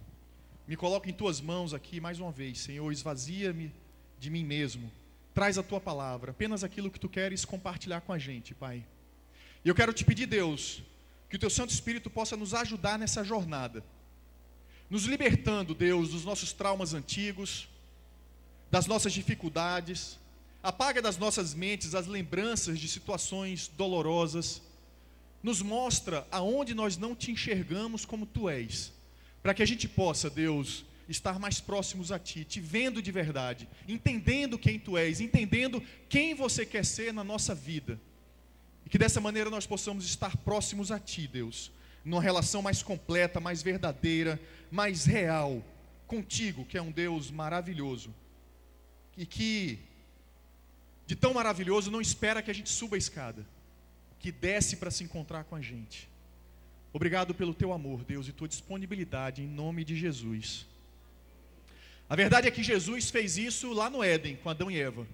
Me 0.67 0.77
coloco 0.77 1.09
em 1.09 1.13
tuas 1.13 1.41
mãos 1.41 1.73
aqui 1.73 2.01
mais 2.01 2.21
uma 2.21 2.31
vez, 2.31 2.59
Senhor, 2.59 2.91
esvazia-me 2.93 3.73
de 4.19 4.31
mim 4.31 4.45
mesmo. 4.45 4.91
Traz 5.39 5.57
a 5.57 5.63
tua 5.63 5.81
palavra, 5.81 6.33
apenas 6.33 6.65
aquilo 6.65 6.91
que 6.91 6.99
tu 6.99 7.09
queres 7.09 7.45
compartilhar 7.45 8.01
com 8.01 8.13
a 8.13 8.19
gente, 8.19 8.57
Pai. 8.57 8.85
E 9.65 9.69
eu 9.69 9.75
quero 9.77 9.93
te 9.93 10.05
pedir, 10.05 10.27
Deus, 10.27 10.83
que 11.31 11.37
o 11.37 11.39
teu 11.39 11.49
Santo 11.49 11.71
Espírito 11.71 12.11
possa 12.11 12.37
nos 12.37 12.55
ajudar 12.55 12.99
nessa 12.99 13.23
jornada, 13.23 13.85
nos 14.91 15.05
libertando, 15.05 15.77
Deus, 15.77 16.09
dos 16.09 16.25
nossos 16.25 16.53
traumas 16.53 16.93
antigos, 16.93 17.69
das 18.69 18.89
nossas 18.89 19.13
dificuldades, 19.13 20.19
apaga 20.61 21.01
das 21.01 21.17
nossas 21.17 21.55
mentes 21.55 21.95
as 21.95 22.09
lembranças 22.09 22.81
de 22.81 22.89
situações 22.89 23.69
dolorosas, 23.69 24.61
nos 25.41 25.63
mostra 25.63 26.27
aonde 26.33 26.75
nós 26.75 26.97
não 26.97 27.15
te 27.15 27.31
enxergamos 27.31 28.05
como 28.05 28.27
tu 28.27 28.49
és, 28.49 28.93
para 29.41 29.55
que 29.55 29.63
a 29.63 29.67
gente 29.67 29.87
possa, 29.87 30.29
Deus, 30.29 30.85
estar 31.09 31.39
mais 31.39 31.61
próximos 31.61 32.13
a 32.13 32.19
ti, 32.19 32.45
te 32.45 32.61
vendo 32.61 33.01
de 33.01 33.11
verdade, 33.11 33.69
entendendo 33.87 34.59
quem 34.59 34.79
tu 34.79 34.97
és, 34.97 35.21
entendendo 35.21 35.83
quem 36.09 36.35
você 36.35 36.67
quer 36.67 36.85
ser 36.85 37.13
na 37.13 37.25
nossa 37.25 37.55
vida. 37.55 37.99
E 38.85 38.91
que 38.91 38.99
dessa 38.99 39.21
maneira 39.21 39.49
nós 39.49 39.67
possamos 39.67 40.05
estar 40.05 40.37
próximos 40.39 40.93
a 40.93 40.99
ti, 40.99 41.27
Deus, 41.27 41.73
numa 42.05 42.23
relação 42.23 42.61
mais 42.63 42.83
completa, 42.83 43.41
mais 43.41 43.63
verdadeira, 43.63 44.41
mais 44.71 45.05
real 45.05 45.65
contigo, 46.07 46.65
que 46.65 46.77
é 46.77 46.83
um 46.83 46.91
Deus 46.91 47.31
maravilhoso. 47.31 48.15
E 49.17 49.27
que 49.27 49.79
de 51.07 51.17
tão 51.17 51.33
maravilhoso 51.33 51.91
não 51.91 52.01
espera 52.01 52.43
que 52.43 52.51
a 52.51 52.55
gente 52.55 52.69
suba 52.69 52.97
a 52.97 52.99
escada, 52.99 53.47
que 54.19 54.31
desce 54.31 54.77
para 54.77 54.91
se 54.91 55.03
encontrar 55.03 55.45
com 55.45 55.57
a 55.57 55.61
gente. 55.61 56.09
Obrigado 56.93 57.35
pelo 57.35 57.55
teu 57.55 57.73
amor, 57.73 58.05
Deus, 58.05 58.29
e 58.29 58.33
tua 58.33 58.49
disponibilidade 58.49 59.43
em 59.43 59.47
nome 59.47 59.85
de 59.85 59.97
Jesus. 59.97 60.67
A 62.09 62.17
verdade 62.17 62.49
é 62.49 62.51
que 62.51 62.63
Jesus 62.63 63.11
fez 63.11 63.37
isso 63.37 63.73
lá 63.73 63.91
no 63.91 64.03
Éden, 64.03 64.37
com 64.37 64.49
Adão 64.49 64.71
e 64.71 64.81
Eva. 64.81 65.07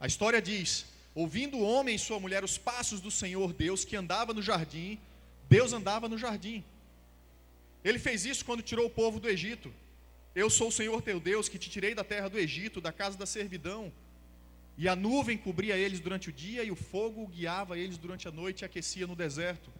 A 0.00 0.06
história 0.06 0.42
diz: 0.42 0.86
ouvindo 1.14 1.58
o 1.58 1.62
homem 1.62 1.94
e 1.94 1.98
sua 1.98 2.18
mulher 2.18 2.42
os 2.42 2.58
passos 2.58 3.00
do 3.00 3.10
Senhor 3.10 3.52
Deus 3.52 3.84
que 3.84 3.94
andava 3.94 4.34
no 4.34 4.42
jardim, 4.42 4.98
Deus 5.48 5.72
andava 5.72 6.08
no 6.08 6.18
jardim. 6.18 6.64
Ele 7.84 7.98
fez 7.98 8.24
isso 8.24 8.44
quando 8.44 8.62
tirou 8.62 8.86
o 8.86 8.90
povo 8.90 9.20
do 9.20 9.28
Egito. 9.28 9.72
Eu 10.34 10.50
sou 10.50 10.68
o 10.68 10.72
Senhor 10.72 11.00
teu 11.02 11.20
Deus 11.20 11.48
que 11.48 11.58
te 11.58 11.70
tirei 11.70 11.94
da 11.94 12.02
terra 12.02 12.28
do 12.28 12.38
Egito, 12.38 12.80
da 12.80 12.90
casa 12.90 13.16
da 13.16 13.26
servidão. 13.26 13.92
E 14.76 14.88
a 14.88 14.96
nuvem 14.96 15.38
cobria 15.38 15.76
eles 15.76 16.00
durante 16.00 16.30
o 16.30 16.32
dia 16.32 16.64
e 16.64 16.70
o 16.72 16.74
fogo 16.76 17.28
guiava 17.28 17.78
eles 17.78 17.96
durante 17.96 18.26
a 18.26 18.32
noite 18.32 18.62
e 18.62 18.64
aquecia 18.64 19.06
no 19.06 19.14
deserto. 19.14 19.70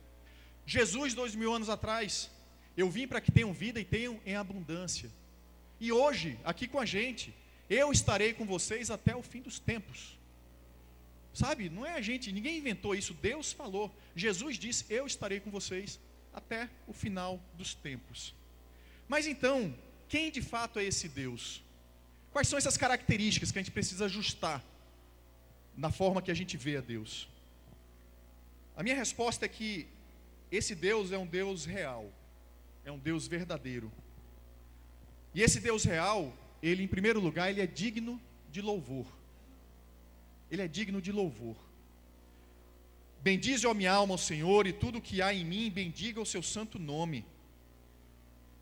Jesus, 0.64 1.14
dois 1.14 1.34
mil 1.34 1.52
anos 1.52 1.68
atrás, 1.68 2.30
eu 2.76 2.88
vim 2.88 3.08
para 3.08 3.20
que 3.20 3.32
tenham 3.32 3.52
vida 3.52 3.80
e 3.80 3.84
tenham 3.84 4.20
em 4.24 4.36
abundância. 4.36 5.10
E 5.80 5.92
hoje, 5.92 6.38
aqui 6.44 6.66
com 6.66 6.78
a 6.78 6.86
gente, 6.86 7.34
eu 7.68 7.90
estarei 7.90 8.32
com 8.32 8.44
vocês 8.44 8.90
até 8.90 9.14
o 9.14 9.22
fim 9.22 9.40
dos 9.40 9.58
tempos. 9.58 10.18
Sabe, 11.32 11.68
não 11.68 11.84
é 11.84 11.94
a 11.94 12.00
gente, 12.00 12.30
ninguém 12.30 12.58
inventou 12.58 12.94
isso, 12.94 13.12
Deus 13.14 13.52
falou. 13.52 13.92
Jesus 14.14 14.56
disse: 14.56 14.84
Eu 14.88 15.06
estarei 15.06 15.40
com 15.40 15.50
vocês 15.50 15.98
até 16.32 16.70
o 16.86 16.92
final 16.92 17.40
dos 17.54 17.74
tempos. 17.74 18.34
Mas 19.08 19.26
então, 19.26 19.74
quem 20.08 20.30
de 20.30 20.40
fato 20.40 20.78
é 20.78 20.84
esse 20.84 21.08
Deus? 21.08 21.62
Quais 22.32 22.48
são 22.48 22.58
essas 22.58 22.76
características 22.76 23.50
que 23.50 23.58
a 23.58 23.62
gente 23.62 23.72
precisa 23.72 24.04
ajustar 24.06 24.62
na 25.76 25.90
forma 25.90 26.22
que 26.22 26.30
a 26.30 26.34
gente 26.34 26.56
vê 26.56 26.76
a 26.76 26.80
Deus? 26.80 27.28
A 28.76 28.82
minha 28.82 28.96
resposta 28.96 29.44
é 29.44 29.48
que 29.48 29.86
esse 30.50 30.74
Deus 30.74 31.12
é 31.12 31.18
um 31.18 31.26
Deus 31.26 31.64
real, 31.64 32.12
é 32.84 32.92
um 32.92 32.98
Deus 32.98 33.26
verdadeiro. 33.26 33.92
E 35.34 35.42
esse 35.42 35.60
Deus 35.60 35.84
real, 35.84 36.32
ele 36.62 36.82
em 36.82 36.88
primeiro 36.88 37.20
lugar, 37.20 37.50
ele 37.50 37.60
é 37.60 37.66
digno 37.66 38.20
de 38.50 38.62
louvor. 38.62 39.06
Ele 40.50 40.62
é 40.62 40.68
digno 40.68 41.02
de 41.02 41.10
louvor. 41.10 41.56
Bendize, 43.20 43.66
ó 43.66 43.74
minha 43.74 43.92
alma, 43.92 44.14
o 44.14 44.18
Senhor, 44.18 44.66
e 44.66 44.72
tudo 44.72 45.00
que 45.00 45.22
há 45.22 45.32
em 45.32 45.44
mim, 45.44 45.70
bendiga 45.70 46.20
o 46.20 46.26
seu 46.26 46.42
santo 46.42 46.78
nome. 46.78 47.24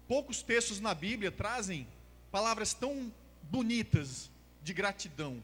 Poucos 0.06 0.42
textos 0.42 0.80
na 0.80 0.94
Bíblia 0.94 1.30
trazem 1.30 1.86
palavras 2.30 2.72
tão 2.72 3.12
bonitas 3.50 4.30
de 4.62 4.72
gratidão, 4.72 5.42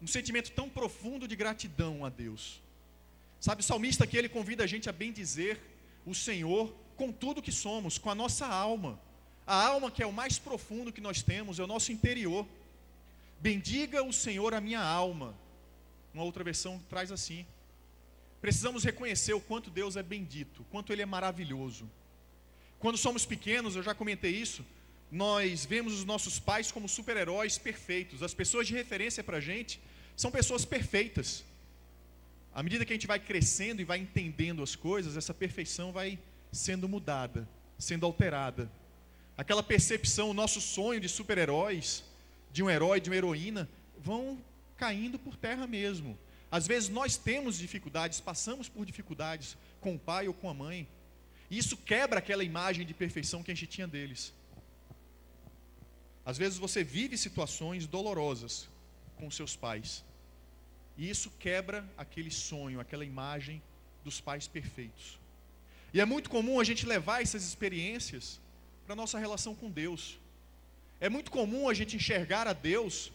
um 0.00 0.06
sentimento 0.06 0.52
tão 0.52 0.68
profundo 0.68 1.26
de 1.26 1.36
gratidão 1.36 2.04
a 2.04 2.08
Deus. 2.08 2.62
Sabe, 3.40 3.60
o 3.60 3.64
salmista 3.64 4.04
aqui 4.04 4.16
ele 4.16 4.28
convida 4.28 4.62
a 4.62 4.66
gente 4.66 4.88
a 4.88 4.92
bendizer 4.92 5.60
o 6.06 6.14
Senhor 6.14 6.72
com 6.96 7.10
tudo 7.10 7.42
que 7.42 7.50
somos, 7.50 7.98
com 7.98 8.08
a 8.08 8.14
nossa 8.14 8.46
alma. 8.46 8.98
A 9.46 9.66
alma 9.66 9.90
que 9.90 10.02
é 10.02 10.06
o 10.06 10.12
mais 10.12 10.38
profundo 10.38 10.92
que 10.92 11.00
nós 11.00 11.22
temos, 11.22 11.58
é 11.58 11.64
o 11.64 11.66
nosso 11.66 11.90
interior. 11.90 12.46
Bendiga 13.40 14.02
o 14.02 14.12
Senhor 14.12 14.54
a 14.54 14.60
minha 14.60 14.80
alma. 14.80 15.34
Uma 16.14 16.22
outra 16.22 16.44
versão 16.44 16.80
traz 16.88 17.10
assim. 17.10 17.44
Precisamos 18.40 18.84
reconhecer 18.84 19.32
o 19.34 19.40
quanto 19.40 19.70
Deus 19.70 19.96
é 19.96 20.02
bendito, 20.02 20.62
o 20.62 20.64
quanto 20.66 20.92
Ele 20.92 21.02
é 21.02 21.06
maravilhoso. 21.06 21.90
Quando 22.78 22.98
somos 22.98 23.24
pequenos, 23.24 23.76
eu 23.76 23.82
já 23.82 23.94
comentei 23.94 24.32
isso, 24.32 24.64
nós 25.10 25.64
vemos 25.64 25.92
os 25.92 26.04
nossos 26.04 26.38
pais 26.38 26.70
como 26.72 26.88
super-heróis 26.88 27.58
perfeitos. 27.58 28.22
As 28.22 28.34
pessoas 28.34 28.66
de 28.66 28.74
referência 28.74 29.22
para 29.22 29.38
a 29.38 29.40
gente 29.40 29.80
são 30.16 30.30
pessoas 30.30 30.64
perfeitas. 30.64 31.44
À 32.54 32.62
medida 32.62 32.84
que 32.84 32.92
a 32.92 32.96
gente 32.96 33.06
vai 33.06 33.18
crescendo 33.18 33.80
e 33.80 33.84
vai 33.84 33.98
entendendo 33.98 34.62
as 34.62 34.76
coisas, 34.76 35.16
essa 35.16 35.32
perfeição 35.32 35.92
vai 35.92 36.18
sendo 36.50 36.88
mudada, 36.88 37.48
sendo 37.78 38.04
alterada 38.04 38.70
aquela 39.42 39.62
percepção, 39.62 40.30
o 40.30 40.34
nosso 40.34 40.60
sonho 40.60 41.00
de 41.00 41.08
super-heróis, 41.08 42.04
de 42.52 42.62
um 42.62 42.70
herói, 42.70 43.00
de 43.00 43.10
uma 43.10 43.16
heroína, 43.16 43.68
vão 43.98 44.38
caindo 44.76 45.18
por 45.18 45.36
terra 45.36 45.66
mesmo. 45.66 46.16
Às 46.48 46.64
vezes 46.64 46.88
nós 46.88 47.16
temos 47.16 47.58
dificuldades, 47.58 48.20
passamos 48.20 48.68
por 48.68 48.86
dificuldades 48.86 49.56
com 49.80 49.96
o 49.96 49.98
pai 49.98 50.28
ou 50.28 50.34
com 50.34 50.48
a 50.48 50.54
mãe, 50.54 50.86
e 51.50 51.58
isso 51.58 51.76
quebra 51.76 52.20
aquela 52.20 52.44
imagem 52.44 52.86
de 52.86 52.94
perfeição 52.94 53.42
que 53.42 53.50
a 53.50 53.54
gente 53.54 53.66
tinha 53.66 53.88
deles. 53.88 54.32
Às 56.24 56.38
vezes 56.38 56.56
você 56.56 56.84
vive 56.84 57.18
situações 57.18 57.84
dolorosas 57.84 58.68
com 59.16 59.28
seus 59.28 59.56
pais, 59.56 60.04
e 60.96 61.10
isso 61.10 61.28
quebra 61.40 61.84
aquele 61.98 62.30
sonho, 62.30 62.78
aquela 62.78 63.04
imagem 63.04 63.60
dos 64.04 64.20
pais 64.20 64.46
perfeitos. 64.46 65.18
E 65.92 66.00
é 66.00 66.04
muito 66.04 66.30
comum 66.30 66.60
a 66.60 66.64
gente 66.64 66.86
levar 66.86 67.22
essas 67.22 67.42
experiências 67.42 68.40
para 68.84 68.94
a 68.94 68.96
nossa 68.96 69.18
relação 69.18 69.54
com 69.54 69.70
Deus. 69.70 70.18
É 71.00 71.08
muito 71.08 71.30
comum 71.30 71.68
a 71.68 71.74
gente 71.74 71.96
enxergar 71.96 72.46
a 72.46 72.52
Deus 72.52 73.10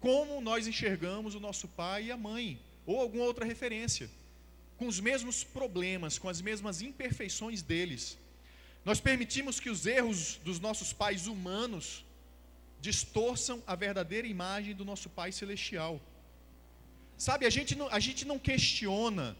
como 0.00 0.40
nós 0.40 0.66
enxergamos 0.66 1.34
o 1.34 1.40
nosso 1.40 1.68
pai 1.68 2.06
e 2.06 2.12
a 2.12 2.16
mãe, 2.16 2.58
ou 2.84 3.00
alguma 3.00 3.24
outra 3.24 3.44
referência, 3.44 4.10
com 4.76 4.88
os 4.88 4.98
mesmos 4.98 5.44
problemas, 5.44 6.18
com 6.18 6.28
as 6.28 6.40
mesmas 6.40 6.82
imperfeições 6.82 7.62
deles. 7.62 8.18
Nós 8.84 9.00
permitimos 9.00 9.60
que 9.60 9.70
os 9.70 9.86
erros 9.86 10.40
dos 10.44 10.58
nossos 10.58 10.92
pais 10.92 11.28
humanos 11.28 12.04
distorçam 12.80 13.62
a 13.64 13.76
verdadeira 13.76 14.26
imagem 14.26 14.74
do 14.74 14.84
nosso 14.84 15.08
Pai 15.08 15.30
Celestial. 15.30 16.00
Sabe, 17.16 17.46
a 17.46 17.50
gente 17.50 17.76
não, 17.76 17.86
a 17.88 18.00
gente 18.00 18.24
não 18.24 18.40
questiona 18.40 19.36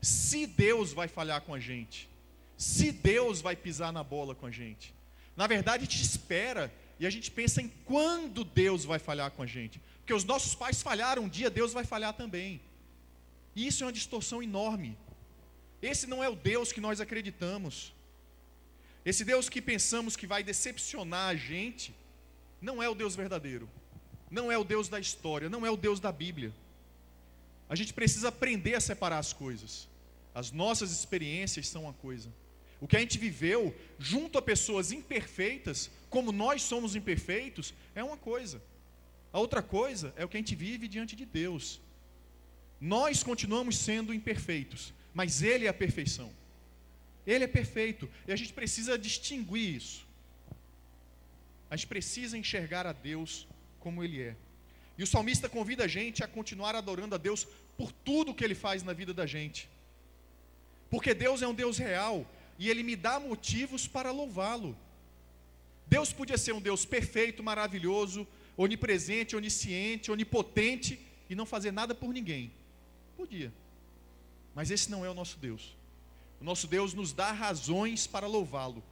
se 0.00 0.46
Deus 0.46 0.92
vai 0.92 1.08
falhar 1.08 1.40
com 1.40 1.52
a 1.52 1.58
gente, 1.58 2.08
se 2.56 2.92
Deus 2.92 3.40
vai 3.40 3.56
pisar 3.56 3.92
na 3.92 4.04
bola 4.04 4.32
com 4.32 4.46
a 4.46 4.50
gente. 4.52 4.94
Na 5.36 5.46
verdade, 5.46 5.84
gente 5.84 6.02
espera 6.02 6.72
e 6.98 7.06
a 7.06 7.10
gente 7.10 7.30
pensa 7.30 7.60
em 7.60 7.68
quando 7.84 8.44
Deus 8.44 8.84
vai 8.84 8.98
falhar 8.98 9.30
com 9.30 9.42
a 9.42 9.46
gente. 9.46 9.80
Porque 9.98 10.14
os 10.14 10.24
nossos 10.24 10.54
pais 10.54 10.82
falharam 10.82 11.24
um 11.24 11.28
dia, 11.28 11.50
Deus 11.50 11.72
vai 11.72 11.84
falhar 11.84 12.12
também. 12.14 12.60
E 13.56 13.66
isso 13.66 13.82
é 13.82 13.86
uma 13.86 13.92
distorção 13.92 14.42
enorme. 14.42 14.96
Esse 15.82 16.06
não 16.06 16.22
é 16.22 16.28
o 16.28 16.36
Deus 16.36 16.72
que 16.72 16.80
nós 16.80 17.00
acreditamos. 17.00 17.92
Esse 19.04 19.24
Deus 19.24 19.48
que 19.48 19.60
pensamos 19.60 20.16
que 20.16 20.26
vai 20.26 20.42
decepcionar 20.42 21.28
a 21.28 21.36
gente, 21.36 21.94
não 22.60 22.82
é 22.82 22.88
o 22.88 22.94
Deus 22.94 23.14
verdadeiro. 23.14 23.68
Não 24.30 24.50
é 24.50 24.58
o 24.58 24.64
Deus 24.64 24.88
da 24.88 24.98
história, 24.98 25.48
não 25.48 25.66
é 25.66 25.70
o 25.70 25.76
Deus 25.76 26.00
da 26.00 26.10
Bíblia. 26.10 26.52
A 27.68 27.74
gente 27.74 27.92
precisa 27.92 28.28
aprender 28.28 28.74
a 28.74 28.80
separar 28.80 29.18
as 29.18 29.32
coisas. 29.32 29.88
As 30.34 30.50
nossas 30.50 30.90
experiências 30.90 31.68
são 31.68 31.84
uma 31.84 31.92
coisa. 31.92 32.32
O 32.84 32.86
que 32.86 32.98
a 32.98 33.00
gente 33.00 33.16
viveu 33.16 33.74
junto 33.98 34.36
a 34.36 34.42
pessoas 34.42 34.92
imperfeitas, 34.92 35.90
como 36.10 36.30
nós 36.30 36.60
somos 36.60 36.94
imperfeitos, 36.94 37.72
é 37.94 38.04
uma 38.04 38.18
coisa. 38.18 38.62
A 39.32 39.38
outra 39.38 39.62
coisa 39.62 40.12
é 40.18 40.22
o 40.22 40.28
que 40.28 40.36
a 40.36 40.42
gente 40.42 40.54
vive 40.54 40.86
diante 40.86 41.16
de 41.16 41.24
Deus. 41.24 41.80
Nós 42.78 43.22
continuamos 43.22 43.78
sendo 43.78 44.12
imperfeitos, 44.12 44.92
mas 45.14 45.40
Ele 45.40 45.64
é 45.64 45.68
a 45.68 45.72
perfeição. 45.72 46.30
Ele 47.26 47.44
é 47.44 47.46
perfeito 47.46 48.06
e 48.28 48.32
a 48.32 48.36
gente 48.36 48.52
precisa 48.52 48.98
distinguir 48.98 49.76
isso. 49.76 50.06
A 51.70 51.76
gente 51.76 51.86
precisa 51.86 52.36
enxergar 52.36 52.86
a 52.86 52.92
Deus 52.92 53.48
como 53.80 54.04
Ele 54.04 54.20
é. 54.20 54.36
E 54.98 55.02
o 55.02 55.06
salmista 55.06 55.48
convida 55.48 55.84
a 55.84 55.88
gente 55.88 56.22
a 56.22 56.28
continuar 56.28 56.74
adorando 56.76 57.14
a 57.14 57.18
Deus 57.18 57.46
por 57.78 57.90
tudo 57.90 58.34
que 58.34 58.44
Ele 58.44 58.54
faz 58.54 58.82
na 58.82 58.92
vida 58.92 59.14
da 59.14 59.24
gente. 59.24 59.70
Porque 60.90 61.14
Deus 61.14 61.40
é 61.40 61.48
um 61.48 61.54
Deus 61.54 61.78
real, 61.78 62.26
e 62.58 62.68
Ele 62.70 62.82
me 62.82 62.96
dá 62.96 63.18
motivos 63.18 63.86
para 63.86 64.10
louvá-lo. 64.10 64.76
Deus 65.86 66.12
podia 66.12 66.38
ser 66.38 66.52
um 66.52 66.60
Deus 66.60 66.84
perfeito, 66.84 67.42
maravilhoso, 67.42 68.26
onipresente, 68.56 69.36
onisciente, 69.36 70.10
onipotente 70.10 70.98
e 71.28 71.34
não 71.34 71.46
fazer 71.46 71.72
nada 71.72 71.94
por 71.94 72.12
ninguém. 72.12 72.52
Podia. 73.16 73.52
Mas 74.54 74.70
esse 74.70 74.90
não 74.90 75.04
é 75.04 75.10
o 75.10 75.14
nosso 75.14 75.38
Deus. 75.38 75.76
O 76.40 76.44
nosso 76.44 76.66
Deus 76.66 76.94
nos 76.94 77.12
dá 77.12 77.32
razões 77.32 78.06
para 78.06 78.26
louvá-lo. 78.26 78.82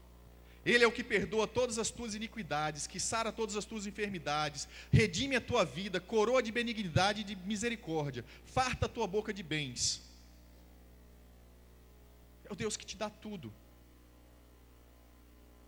Ele 0.64 0.85
é 0.85 0.87
o 0.87 0.92
que 0.92 1.02
perdoa 1.02 1.47
todas 1.47 1.78
as 1.78 1.90
tuas 1.90 2.14
iniquidades, 2.14 2.87
que 2.87 3.00
sara 3.00 3.33
todas 3.33 3.57
as 3.57 3.64
tuas 3.64 3.85
enfermidades, 3.85 4.69
redime 4.92 5.35
a 5.35 5.40
tua 5.40 5.64
vida, 5.64 6.00
coroa 6.00 6.42
de 6.42 6.52
benignidade 6.52 7.23
e 7.23 7.25
de 7.25 7.35
misericórdia, 7.35 8.25
farta 8.45 8.87
a 8.87 8.88
tua 8.88 9.07
boca 9.07 9.33
de 9.33 9.42
bens. 9.42 10.02
O 12.53 12.55
Deus 12.55 12.77
que 12.77 12.85
te 12.85 12.97
dá 13.03 13.09
tudo. 13.09 13.51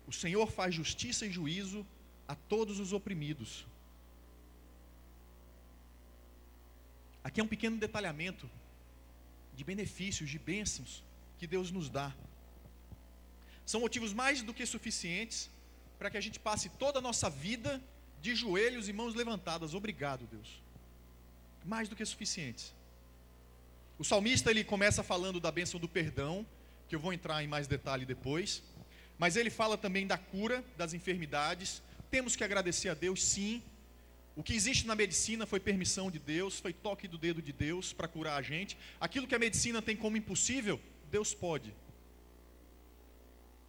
O 0.05 0.13
Senhor 0.13 0.47
faz 0.57 0.75
justiça 0.75 1.25
e 1.25 1.31
juízo 1.31 1.79
a 2.27 2.35
todos 2.35 2.79
os 2.79 2.93
oprimidos. 2.93 3.65
Aqui 7.23 7.41
é 7.41 7.43
um 7.43 7.47
pequeno 7.47 7.77
detalhamento 7.85 8.47
de 9.55 9.63
benefícios, 9.63 10.29
de 10.29 10.37
bênçãos 10.37 11.03
que 11.39 11.47
Deus 11.47 11.71
nos 11.71 11.89
dá. 11.89 12.13
São 13.65 13.81
motivos 13.81 14.13
mais 14.13 14.43
do 14.43 14.53
que 14.53 14.63
suficientes 14.63 15.49
para 15.97 16.11
que 16.11 16.17
a 16.17 16.21
gente 16.21 16.39
passe 16.39 16.69
toda 16.69 16.99
a 16.99 17.01
nossa 17.01 17.31
vida 17.31 17.81
de 18.21 18.35
joelhos 18.35 18.87
e 18.87 18.93
mãos 18.93 19.15
levantadas. 19.15 19.73
Obrigado, 19.73 20.27
Deus. 20.27 20.61
Mais 21.65 21.89
do 21.89 21.95
que 21.95 22.05
suficientes. 22.05 22.75
O 23.97 24.03
salmista 24.03 24.51
ele 24.51 24.63
começa 24.63 25.01
falando 25.01 25.39
da 25.39 25.51
bênção 25.51 25.79
do 25.79 25.89
perdão, 25.89 26.45
que 26.87 26.95
eu 26.95 26.99
vou 26.99 27.13
entrar 27.13 27.43
em 27.43 27.47
mais 27.47 27.67
detalhe 27.67 28.05
depois. 28.05 28.63
Mas 29.17 29.35
ele 29.35 29.49
fala 29.49 29.77
também 29.77 30.05
da 30.05 30.17
cura 30.17 30.63
das 30.77 30.93
enfermidades. 30.93 31.81
Temos 32.11 32.35
que 32.35 32.43
agradecer 32.43 32.89
a 32.89 32.93
Deus, 32.93 33.23
sim. 33.23 33.63
O 34.35 34.43
que 34.43 34.53
existe 34.53 34.85
na 34.85 34.95
medicina 34.95 35.45
foi 35.45 35.59
permissão 35.59 36.11
de 36.11 36.19
Deus, 36.19 36.59
foi 36.59 36.73
toque 36.73 37.07
do 37.07 37.17
dedo 37.17 37.41
de 37.41 37.53
Deus 37.53 37.93
para 37.93 38.07
curar 38.07 38.37
a 38.37 38.41
gente. 38.41 38.77
Aquilo 38.99 39.27
que 39.27 39.35
a 39.35 39.39
medicina 39.39 39.81
tem 39.81 39.95
como 39.95 40.17
impossível, 40.17 40.79
Deus 41.09 41.33
pode. 41.33 41.73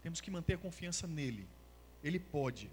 Temos 0.02 0.20
que 0.20 0.30
manter 0.30 0.54
a 0.54 0.58
confiança 0.58 1.06
nele. 1.06 1.48
Ele 2.02 2.18
pode. 2.18 2.68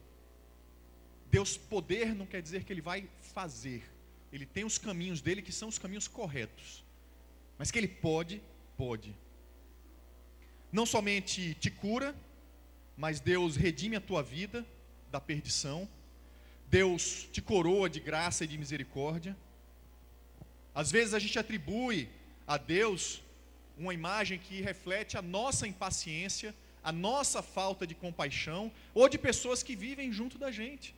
Deus 1.29 1.57
poder 1.57 2.13
não 2.15 2.25
quer 2.25 2.41
dizer 2.41 2.63
que 2.63 2.73
ele 2.73 2.81
vai 2.81 3.07
fazer. 3.21 3.83
Ele 4.31 4.45
tem 4.45 4.63
os 4.63 4.79
caminhos 4.79 5.21
dele 5.21 5.41
que 5.41 5.51
são 5.51 5.69
os 5.69 5.77
caminhos 5.77 6.07
corretos. 6.07 6.83
Mas 7.57 7.69
que 7.69 7.77
ele 7.77 7.87
pode, 7.87 8.41
pode. 8.75 9.15
Não 10.73 10.87
somente 10.87 11.53
te 11.53 11.69
cura, 11.69 12.15
mas 12.97 13.19
Deus 13.19 13.55
redime 13.55 13.95
a 13.95 14.01
tua 14.01 14.23
vida 14.23 14.65
da 15.11 15.21
perdição. 15.21 15.87
Deus 16.67 17.29
te 17.31 17.43
coroa 17.43 17.87
de 17.87 17.99
graça 17.99 18.43
e 18.43 18.47
de 18.47 18.57
misericórdia. 18.57 19.37
Às 20.73 20.91
vezes 20.91 21.13
a 21.13 21.19
gente 21.19 21.37
atribui 21.37 22.09
a 22.47 22.57
Deus 22.57 23.21
uma 23.77 23.93
imagem 23.93 24.39
que 24.39 24.61
reflete 24.61 25.15
a 25.15 25.21
nossa 25.21 25.67
impaciência, 25.67 26.55
a 26.83 26.91
nossa 26.91 27.43
falta 27.43 27.85
de 27.85 27.93
compaixão, 27.93 28.71
ou 28.95 29.07
de 29.07 29.19
pessoas 29.19 29.61
que 29.61 29.75
vivem 29.75 30.11
junto 30.11 30.39
da 30.39 30.51
gente. 30.51 30.95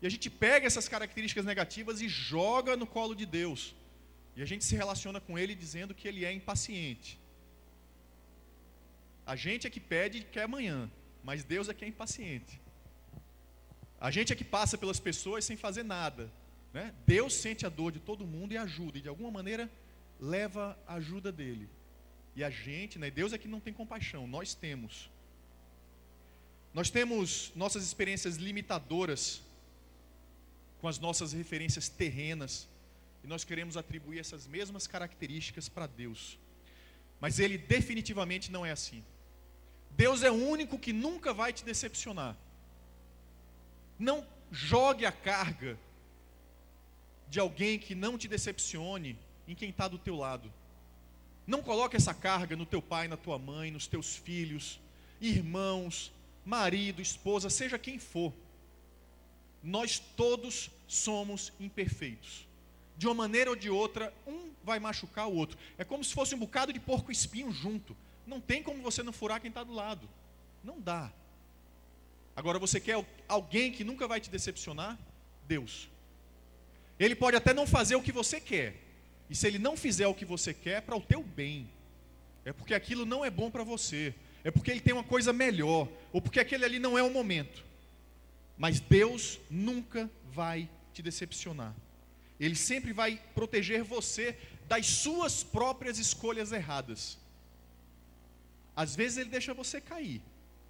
E 0.00 0.06
a 0.06 0.10
gente 0.10 0.30
pega 0.30 0.66
essas 0.66 0.88
características 0.88 1.44
negativas 1.44 2.00
e 2.00 2.08
joga 2.08 2.78
no 2.78 2.86
colo 2.86 3.14
de 3.14 3.26
Deus. 3.26 3.74
E 4.34 4.40
a 4.40 4.46
gente 4.46 4.64
se 4.64 4.74
relaciona 4.74 5.20
com 5.20 5.38
Ele 5.38 5.54
dizendo 5.54 5.94
que 5.94 6.08
Ele 6.08 6.24
é 6.24 6.32
impaciente. 6.32 7.18
A 9.32 9.36
gente 9.36 9.66
é 9.66 9.70
que 9.70 9.78
pede 9.78 10.18
e 10.18 10.24
quer 10.24 10.44
amanhã, 10.44 10.90
mas 11.22 11.44
Deus 11.44 11.68
é 11.68 11.74
que 11.74 11.84
é 11.84 11.88
impaciente. 11.88 12.58
A 14.00 14.10
gente 14.10 14.32
é 14.32 14.36
que 14.36 14.42
passa 14.42 14.78
pelas 14.78 14.98
pessoas 14.98 15.44
sem 15.44 15.54
fazer 15.54 15.82
nada. 15.82 16.32
Né? 16.72 16.94
Deus 17.06 17.34
sente 17.34 17.66
a 17.66 17.68
dor 17.68 17.92
de 17.92 18.00
todo 18.00 18.26
mundo 18.26 18.52
e 18.54 18.56
ajuda, 18.56 18.96
e 18.96 19.02
de 19.02 19.08
alguma 19.08 19.30
maneira 19.30 19.70
leva 20.18 20.78
a 20.86 20.94
ajuda 20.94 21.30
dele. 21.30 21.68
E 22.34 22.42
a 22.42 22.48
gente, 22.48 22.98
né, 22.98 23.10
Deus 23.10 23.34
é 23.34 23.38
que 23.38 23.46
não 23.46 23.60
tem 23.60 23.74
compaixão, 23.74 24.26
nós 24.26 24.54
temos. 24.54 25.10
Nós 26.72 26.88
temos 26.88 27.52
nossas 27.54 27.84
experiências 27.84 28.36
limitadoras 28.36 29.42
com 30.80 30.88
as 30.88 30.98
nossas 30.98 31.34
referências 31.34 31.86
terrenas, 31.90 32.66
e 33.22 33.26
nós 33.26 33.44
queremos 33.44 33.76
atribuir 33.76 34.20
essas 34.20 34.46
mesmas 34.46 34.86
características 34.86 35.68
para 35.68 35.86
Deus. 35.86 36.38
Mas 37.20 37.38
Ele 37.38 37.58
definitivamente 37.58 38.50
não 38.50 38.64
é 38.64 38.70
assim. 38.70 39.04
Deus 39.90 40.22
é 40.22 40.30
o 40.30 40.48
único 40.48 40.78
que 40.78 40.92
nunca 40.92 41.32
vai 41.32 41.52
te 41.52 41.64
decepcionar. 41.64 42.36
Não 43.98 44.26
jogue 44.50 45.04
a 45.04 45.12
carga 45.12 45.78
de 47.28 47.40
alguém 47.40 47.78
que 47.78 47.94
não 47.94 48.16
te 48.16 48.28
decepcione 48.28 49.18
em 49.46 49.54
quem 49.54 49.70
está 49.70 49.88
do 49.88 49.98
teu 49.98 50.16
lado. 50.16 50.52
Não 51.46 51.62
coloque 51.62 51.96
essa 51.96 52.14
carga 52.14 52.56
no 52.56 52.66
teu 52.66 52.82
pai, 52.82 53.08
na 53.08 53.16
tua 53.16 53.38
mãe, 53.38 53.70
nos 53.70 53.86
teus 53.86 54.16
filhos, 54.16 54.78
irmãos, 55.20 56.12
marido, 56.44 57.02
esposa, 57.02 57.50
seja 57.50 57.78
quem 57.78 57.98
for. 57.98 58.32
Nós 59.62 59.98
todos 59.98 60.70
somos 60.86 61.52
imperfeitos. 61.58 62.46
De 62.96 63.06
uma 63.06 63.14
maneira 63.14 63.50
ou 63.50 63.56
de 63.56 63.70
outra, 63.70 64.12
um 64.26 64.50
vai 64.62 64.78
machucar 64.78 65.28
o 65.28 65.34
outro. 65.34 65.58
É 65.76 65.84
como 65.84 66.04
se 66.04 66.12
fosse 66.12 66.34
um 66.34 66.38
bocado 66.38 66.72
de 66.72 66.80
porco 66.80 67.10
espinho 67.10 67.50
junto. 67.52 67.96
Não 68.28 68.40
tem 68.40 68.62
como 68.62 68.82
você 68.82 69.02
não 69.02 69.12
furar 69.12 69.40
quem 69.40 69.48
está 69.48 69.64
do 69.64 69.72
lado. 69.72 70.08
Não 70.62 70.78
dá. 70.78 71.10
Agora 72.36 72.58
você 72.58 72.78
quer 72.78 73.04
alguém 73.26 73.72
que 73.72 73.82
nunca 73.82 74.06
vai 74.06 74.20
te 74.20 74.30
decepcionar? 74.30 74.98
Deus. 75.46 75.88
Ele 76.98 77.16
pode 77.16 77.36
até 77.36 77.54
não 77.54 77.66
fazer 77.66 77.96
o 77.96 78.02
que 78.02 78.12
você 78.12 78.40
quer, 78.40 78.76
e 79.30 79.34
se 79.34 79.46
ele 79.46 79.58
não 79.58 79.76
fizer 79.76 80.06
o 80.06 80.14
que 80.14 80.24
você 80.24 80.54
quer, 80.54 80.78
é 80.78 80.80
para 80.80 80.96
o 80.96 81.00
teu 81.00 81.22
bem. 81.22 81.68
É 82.44 82.52
porque 82.52 82.74
aquilo 82.74 83.04
não 83.04 83.24
é 83.24 83.30
bom 83.30 83.50
para 83.50 83.62
você. 83.62 84.14
É 84.42 84.50
porque 84.50 84.70
ele 84.70 84.80
tem 84.80 84.94
uma 84.94 85.04
coisa 85.04 85.32
melhor. 85.32 85.88
Ou 86.12 86.22
porque 86.22 86.40
aquele 86.40 86.64
ali 86.64 86.78
não 86.78 86.96
é 86.96 87.02
o 87.02 87.10
momento. 87.10 87.64
Mas 88.56 88.80
Deus 88.80 89.38
nunca 89.50 90.10
vai 90.32 90.68
te 90.92 91.02
decepcionar. 91.02 91.74
Ele 92.40 92.54
sempre 92.54 92.92
vai 92.92 93.20
proteger 93.34 93.82
você 93.82 94.36
das 94.66 94.86
suas 94.86 95.42
próprias 95.42 95.98
escolhas 95.98 96.52
erradas. 96.52 97.18
Às 98.78 98.94
vezes 98.94 99.18
ele 99.18 99.28
deixa 99.28 99.52
você 99.52 99.80
cair. 99.80 100.22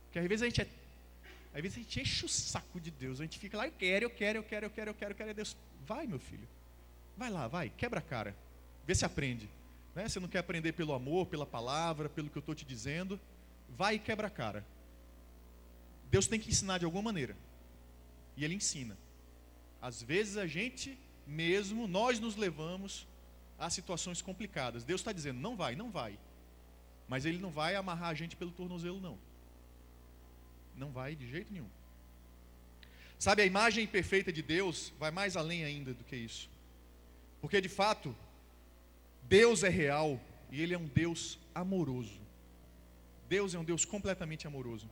Porque 0.06 0.18
às 0.18 0.26
vezes 0.26 0.42
a 0.42 0.46
gente 0.46 0.62
é. 0.62 0.68
Às 1.54 1.60
vezes 1.60 1.76
a 1.76 1.80
gente 1.82 2.00
enche 2.00 2.24
o 2.24 2.28
saco 2.28 2.80
de 2.80 2.90
Deus. 2.90 3.20
A 3.20 3.24
gente 3.24 3.38
fica 3.38 3.58
lá, 3.58 3.66
eu 3.66 3.72
quero, 3.72 4.06
eu 4.06 4.10
quero, 4.10 4.38
eu 4.38 4.42
quero, 4.42 4.64
eu 4.64 4.70
quero, 4.70 4.90
eu 4.90 4.94
quero, 4.94 5.12
eu 5.12 5.14
quero. 5.14 5.34
Deus, 5.34 5.54
vai, 5.86 6.06
meu 6.06 6.18
filho. 6.18 6.48
Vai 7.18 7.28
lá, 7.28 7.46
vai, 7.48 7.68
quebra 7.76 7.98
a 7.98 8.02
cara. 8.02 8.34
Vê 8.86 8.94
se 8.94 9.04
aprende. 9.04 9.46
Né? 9.94 10.08
Você 10.08 10.18
não 10.18 10.26
quer 10.26 10.38
aprender 10.38 10.72
pelo 10.72 10.94
amor, 10.94 11.26
pela 11.26 11.44
palavra, 11.44 12.08
pelo 12.08 12.30
que 12.30 12.38
eu 12.38 12.40
estou 12.40 12.54
te 12.54 12.64
dizendo. 12.64 13.20
Vai 13.76 13.96
e 13.96 13.98
quebra 13.98 14.28
a 14.28 14.30
cara. 14.30 14.64
Deus 16.10 16.26
tem 16.26 16.40
que 16.40 16.48
ensinar 16.48 16.78
de 16.78 16.86
alguma 16.86 17.02
maneira. 17.02 17.36
E 18.38 18.44
Ele 18.44 18.54
ensina. 18.54 18.96
Às 19.82 20.02
vezes 20.02 20.38
a 20.38 20.46
gente 20.46 20.96
mesmo, 21.26 21.86
nós 21.86 22.18
nos 22.18 22.36
levamos 22.36 23.06
a 23.58 23.68
situações 23.68 24.22
complicadas. 24.22 24.82
Deus 24.82 25.02
está 25.02 25.12
dizendo, 25.12 25.38
não 25.40 25.54
vai, 25.54 25.76
não 25.76 25.90
vai. 25.90 26.18
Mas 27.08 27.24
Ele 27.24 27.38
não 27.38 27.50
vai 27.50 27.74
amarrar 27.74 28.10
a 28.10 28.14
gente 28.14 28.36
pelo 28.36 28.50
tornozelo, 28.50 29.00
não. 29.00 29.18
Não 30.76 30.90
vai 30.90 31.16
de 31.16 31.28
jeito 31.28 31.52
nenhum. 31.52 31.68
Sabe, 33.18 33.42
a 33.42 33.46
imagem 33.46 33.86
perfeita 33.86 34.32
de 34.32 34.42
Deus 34.42 34.92
vai 34.98 35.10
mais 35.10 35.36
além 35.36 35.64
ainda 35.64 35.92
do 35.92 36.04
que 36.04 36.14
isso. 36.14 36.48
Porque 37.40 37.60
de 37.60 37.68
fato, 37.68 38.14
Deus 39.24 39.64
é 39.64 39.68
real 39.68 40.20
e 40.52 40.60
Ele 40.60 40.74
é 40.74 40.78
um 40.78 40.86
Deus 40.86 41.38
amoroso. 41.54 42.20
Deus 43.28 43.54
é 43.54 43.58
um 43.58 43.64
Deus 43.64 43.84
completamente 43.84 44.46
amoroso. 44.46 44.88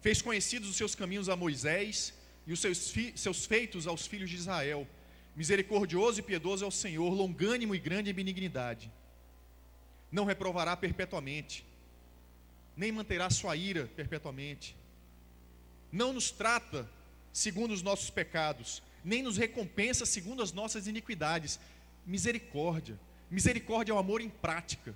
Fez 0.00 0.20
conhecidos 0.20 0.68
os 0.68 0.76
seus 0.76 0.94
caminhos 0.94 1.28
a 1.28 1.36
Moisés 1.36 2.12
e 2.46 2.52
os 2.52 2.60
seus, 2.60 2.94
seus 3.16 3.46
feitos 3.46 3.86
aos 3.86 4.06
filhos 4.06 4.30
de 4.30 4.36
Israel. 4.36 4.86
Misericordioso 5.34 6.20
e 6.20 6.22
piedoso 6.22 6.64
é 6.64 6.68
o 6.68 6.70
Senhor, 6.70 7.12
longânimo 7.12 7.74
e 7.74 7.78
grande 7.78 8.10
em 8.10 8.14
benignidade. 8.14 8.92
Não 10.10 10.24
reprovará 10.24 10.76
perpetuamente, 10.76 11.64
nem 12.76 12.90
manterá 12.92 13.28
sua 13.30 13.56
ira 13.56 13.86
perpetuamente. 13.94 14.76
Não 15.92 16.12
nos 16.12 16.30
trata 16.30 16.88
segundo 17.32 17.72
os 17.72 17.82
nossos 17.82 18.10
pecados, 18.10 18.82
nem 19.04 19.22
nos 19.22 19.36
recompensa 19.36 20.06
segundo 20.06 20.42
as 20.42 20.52
nossas 20.52 20.86
iniquidades. 20.86 21.58
Misericórdia 22.06 22.98
Misericórdia 23.30 23.92
é 23.92 23.94
o 23.94 23.98
amor 23.98 24.20
em 24.20 24.28
prática. 24.28 24.94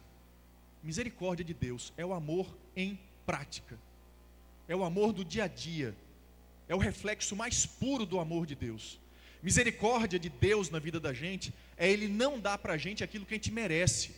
Misericórdia 0.83 1.45
de 1.45 1.53
Deus 1.53 1.93
é 1.97 2.05
o 2.05 2.13
amor 2.13 2.47
em 2.75 2.99
prática. 3.27 3.79
É 4.67 4.75
o 4.75 4.85
amor 4.85 5.13
do 5.13 5.25
dia 5.25 5.45
a 5.45 5.49
dia. 5.49 5.95
É 6.69 6.75
o 6.75 6.79
reflexo 6.79 7.37
mais 7.37 7.67
puro 7.67 8.07
do 8.07 8.19
amor 8.19 8.47
de 8.47 8.55
Deus. 8.55 8.99
Misericórdia 9.43 10.19
de 10.19 10.31
Deus 10.31 10.71
na 10.71 10.79
vida 10.79 10.99
da 10.99 11.13
gente 11.13 11.53
é 11.77 11.91
Ele 11.91 12.09
não 12.09 12.41
dar 12.41 12.57
para 12.59 12.75
a 12.75 12.79
gente 12.79 13.05
aquilo 13.05 13.27
que 13.27 13.35
a 13.35 13.37
gente 13.37 13.51
merece. 13.51 14.15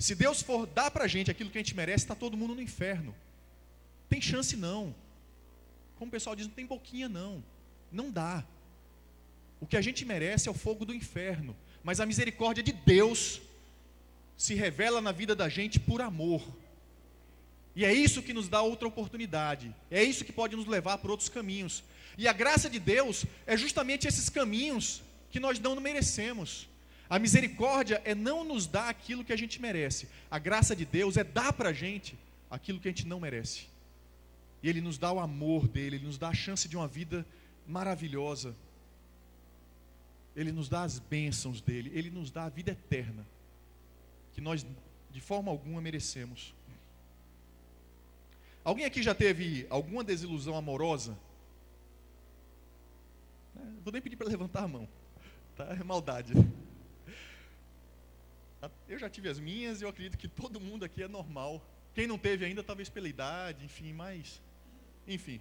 Se 0.00 0.14
Deus 0.14 0.40
for 0.40 0.66
dar 0.66 0.90
para 0.90 1.04
a 1.04 1.06
gente 1.06 1.30
aquilo 1.30 1.50
que 1.50 1.58
a 1.58 1.60
gente 1.60 1.76
merece, 1.76 2.04
está 2.04 2.14
todo 2.14 2.34
mundo 2.34 2.54
no 2.54 2.62
inferno. 2.62 3.14
Tem 4.08 4.18
chance 4.18 4.56
não. 4.56 4.94
Como 5.96 6.08
o 6.08 6.10
pessoal 6.10 6.34
diz, 6.34 6.46
não 6.46 6.54
tem 6.54 6.64
boquinha 6.64 7.06
não. 7.06 7.44
Não 7.92 8.10
dá. 8.10 8.42
O 9.60 9.66
que 9.66 9.76
a 9.76 9.82
gente 9.82 10.06
merece 10.06 10.48
é 10.48 10.50
o 10.50 10.54
fogo 10.54 10.86
do 10.86 10.94
inferno. 10.94 11.54
Mas 11.84 12.00
a 12.00 12.06
misericórdia 12.06 12.62
de 12.62 12.72
Deus 12.72 13.42
se 14.38 14.54
revela 14.54 15.02
na 15.02 15.12
vida 15.12 15.36
da 15.36 15.50
gente 15.50 15.78
por 15.78 16.00
amor. 16.00 16.42
E 17.76 17.84
é 17.84 17.92
isso 17.92 18.22
que 18.22 18.32
nos 18.32 18.48
dá 18.48 18.62
outra 18.62 18.88
oportunidade. 18.88 19.74
É 19.90 20.02
isso 20.02 20.24
que 20.24 20.32
pode 20.32 20.56
nos 20.56 20.66
levar 20.66 20.96
por 20.96 21.10
outros 21.10 21.28
caminhos. 21.28 21.84
E 22.16 22.26
a 22.26 22.32
graça 22.32 22.70
de 22.70 22.78
Deus 22.78 23.26
é 23.46 23.54
justamente 23.54 24.08
esses 24.08 24.30
caminhos 24.30 25.02
que 25.30 25.38
nós 25.38 25.60
não 25.60 25.78
merecemos. 25.78 26.69
A 27.10 27.18
misericórdia 27.18 28.00
é 28.04 28.14
não 28.14 28.44
nos 28.44 28.68
dar 28.68 28.88
aquilo 28.88 29.24
que 29.24 29.32
a 29.32 29.36
gente 29.36 29.60
merece. 29.60 30.08
A 30.30 30.38
graça 30.38 30.76
de 30.76 30.84
Deus 30.84 31.16
é 31.16 31.24
dar 31.24 31.52
para 31.52 31.70
a 31.70 31.72
gente 31.72 32.16
aquilo 32.48 32.78
que 32.78 32.86
a 32.86 32.90
gente 32.92 33.04
não 33.04 33.18
merece. 33.18 33.66
E 34.62 34.68
Ele 34.68 34.80
nos 34.80 34.96
dá 34.96 35.10
o 35.10 35.18
amor 35.18 35.66
dele, 35.66 35.96
Ele 35.96 36.06
nos 36.06 36.16
dá 36.16 36.28
a 36.28 36.34
chance 36.34 36.68
de 36.68 36.76
uma 36.76 36.86
vida 36.86 37.26
maravilhosa. 37.66 38.54
Ele 40.36 40.52
nos 40.52 40.68
dá 40.68 40.82
as 40.84 41.00
bênçãos 41.00 41.60
dele, 41.60 41.90
Ele 41.92 42.10
nos 42.10 42.30
dá 42.30 42.44
a 42.44 42.48
vida 42.48 42.70
eterna, 42.70 43.26
que 44.32 44.40
nós 44.40 44.64
de 45.10 45.20
forma 45.20 45.50
alguma 45.50 45.80
merecemos. 45.80 46.54
Alguém 48.62 48.84
aqui 48.84 49.02
já 49.02 49.16
teve 49.16 49.66
alguma 49.68 50.04
desilusão 50.04 50.54
amorosa? 50.54 51.18
É, 53.56 53.60
vou 53.82 53.92
nem 53.92 54.00
pedir 54.00 54.14
para 54.14 54.28
levantar 54.28 54.62
a 54.62 54.68
mão, 54.68 54.88
tá? 55.56 55.64
É 55.64 55.82
maldade. 55.82 56.34
Eu 58.88 58.98
já 58.98 59.08
tive 59.08 59.28
as 59.28 59.38
minhas 59.38 59.80
e 59.80 59.84
eu 59.84 59.88
acredito 59.88 60.18
que 60.18 60.28
todo 60.28 60.60
mundo 60.60 60.84
aqui 60.84 61.02
é 61.02 61.08
normal. 61.08 61.64
Quem 61.94 62.06
não 62.06 62.18
teve 62.18 62.44
ainda, 62.44 62.62
talvez 62.62 62.88
pela 62.88 63.08
idade, 63.08 63.64
enfim, 63.64 63.92
mas. 63.92 64.40
Enfim. 65.06 65.40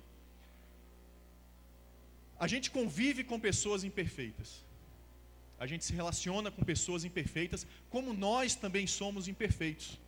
A 2.40 2.48
gente 2.48 2.72
convive 2.72 3.24
com 3.24 3.40
pessoas 3.40 3.84
imperfeitas. 3.84 4.64
A 5.60 5.68
gente 5.68 5.84
se 5.84 5.92
relaciona 5.92 6.50
com 6.50 6.64
pessoas 6.64 7.04
imperfeitas, 7.04 7.68
como 7.90 8.14
nós 8.14 8.56
também 8.56 8.88
somos 8.88 9.28
imperfeitos. 9.28 10.00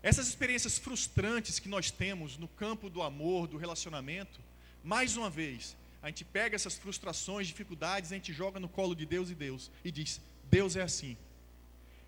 Essas 0.00 0.28
experiências 0.28 0.78
frustrantes 0.78 1.58
que 1.58 1.68
nós 1.68 1.90
temos 1.90 2.38
no 2.38 2.46
campo 2.46 2.88
do 2.88 3.02
amor, 3.02 3.48
do 3.48 3.56
relacionamento, 3.56 4.40
mais 4.84 5.16
uma 5.16 5.28
vez, 5.28 5.76
a 6.00 6.06
gente 6.06 6.24
pega 6.24 6.54
essas 6.54 6.78
frustrações, 6.78 7.48
dificuldades, 7.48 8.12
a 8.12 8.14
gente 8.14 8.32
joga 8.32 8.60
no 8.60 8.68
colo 8.68 8.94
de 8.94 9.04
Deus 9.04 9.28
e 9.30 9.34
Deus 9.34 9.68
e 9.84 9.90
diz: 9.90 10.20
Deus 10.44 10.76
é 10.76 10.82
assim. 10.82 11.16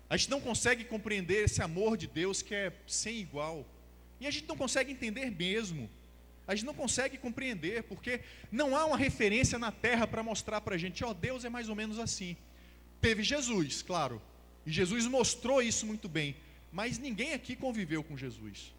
A 0.09 0.17
gente 0.17 0.31
não 0.31 0.41
consegue 0.41 0.83
compreender 0.83 1.45
esse 1.45 1.61
amor 1.61 1.95
de 1.95 2.07
Deus 2.07 2.41
que 2.41 2.55
é 2.55 2.73
sem 2.87 3.17
igual. 3.17 3.65
E 4.19 4.25
a 4.25 4.31
gente 4.31 4.47
não 4.47 4.57
consegue 4.57 4.91
entender 4.91 5.29
mesmo. 5.29 5.89
A 6.47 6.55
gente 6.55 6.65
não 6.65 6.73
consegue 6.73 7.15
compreender, 7.15 7.83
porque 7.83 8.21
não 8.51 8.75
há 8.75 8.83
uma 8.83 8.97
referência 8.97 9.59
na 9.59 9.71
terra 9.71 10.07
para 10.07 10.23
mostrar 10.23 10.61
para 10.61 10.73
a 10.73 10.77
gente, 10.79 11.03
ó, 11.03 11.11
oh, 11.11 11.13
Deus 11.13 11.45
é 11.45 11.49
mais 11.49 11.69
ou 11.69 11.75
menos 11.75 11.99
assim. 11.99 12.35
Teve 12.99 13.21
Jesus, 13.21 13.83
claro, 13.83 14.19
e 14.65 14.71
Jesus 14.71 15.05
mostrou 15.05 15.61
isso 15.61 15.85
muito 15.85 16.09
bem, 16.09 16.35
mas 16.71 16.97
ninguém 16.97 17.33
aqui 17.33 17.55
conviveu 17.55 18.03
com 18.03 18.17
Jesus. 18.17 18.73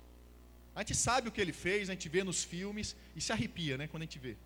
A 0.75 0.81
gente 0.81 0.97
sabe 0.97 1.29
o 1.29 1.33
que 1.33 1.41
ele 1.41 1.53
fez, 1.53 1.89
a 1.89 1.93
gente 1.93 2.09
vê 2.09 2.25
nos 2.25 2.43
filmes 2.43 2.97
e 3.15 3.21
se 3.21 3.31
arrepia, 3.31 3.79
né, 3.79 3.87
quando 3.87 4.03
a 4.03 4.07
gente 4.07 4.19
vê. 4.19 4.37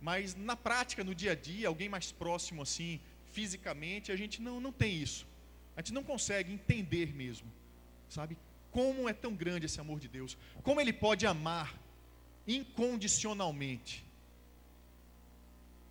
Mas 0.00 0.34
na 0.34 0.56
prática, 0.56 1.04
no 1.04 1.14
dia 1.14 1.32
a 1.32 1.34
dia, 1.34 1.68
alguém 1.68 1.90
mais 1.90 2.10
próximo 2.10 2.62
assim, 2.62 2.98
fisicamente, 3.30 4.10
a 4.10 4.16
gente 4.16 4.40
não, 4.40 4.58
não 4.58 4.72
tem 4.72 4.96
isso. 4.96 5.26
A 5.78 5.80
gente 5.80 5.92
não 5.92 6.02
consegue 6.02 6.52
entender 6.52 7.14
mesmo, 7.14 7.46
sabe? 8.08 8.36
Como 8.72 9.08
é 9.08 9.12
tão 9.12 9.32
grande 9.32 9.66
esse 9.66 9.78
amor 9.78 10.00
de 10.00 10.08
Deus. 10.08 10.36
Como 10.64 10.80
ele 10.80 10.92
pode 10.92 11.24
amar 11.24 11.72
incondicionalmente. 12.48 14.04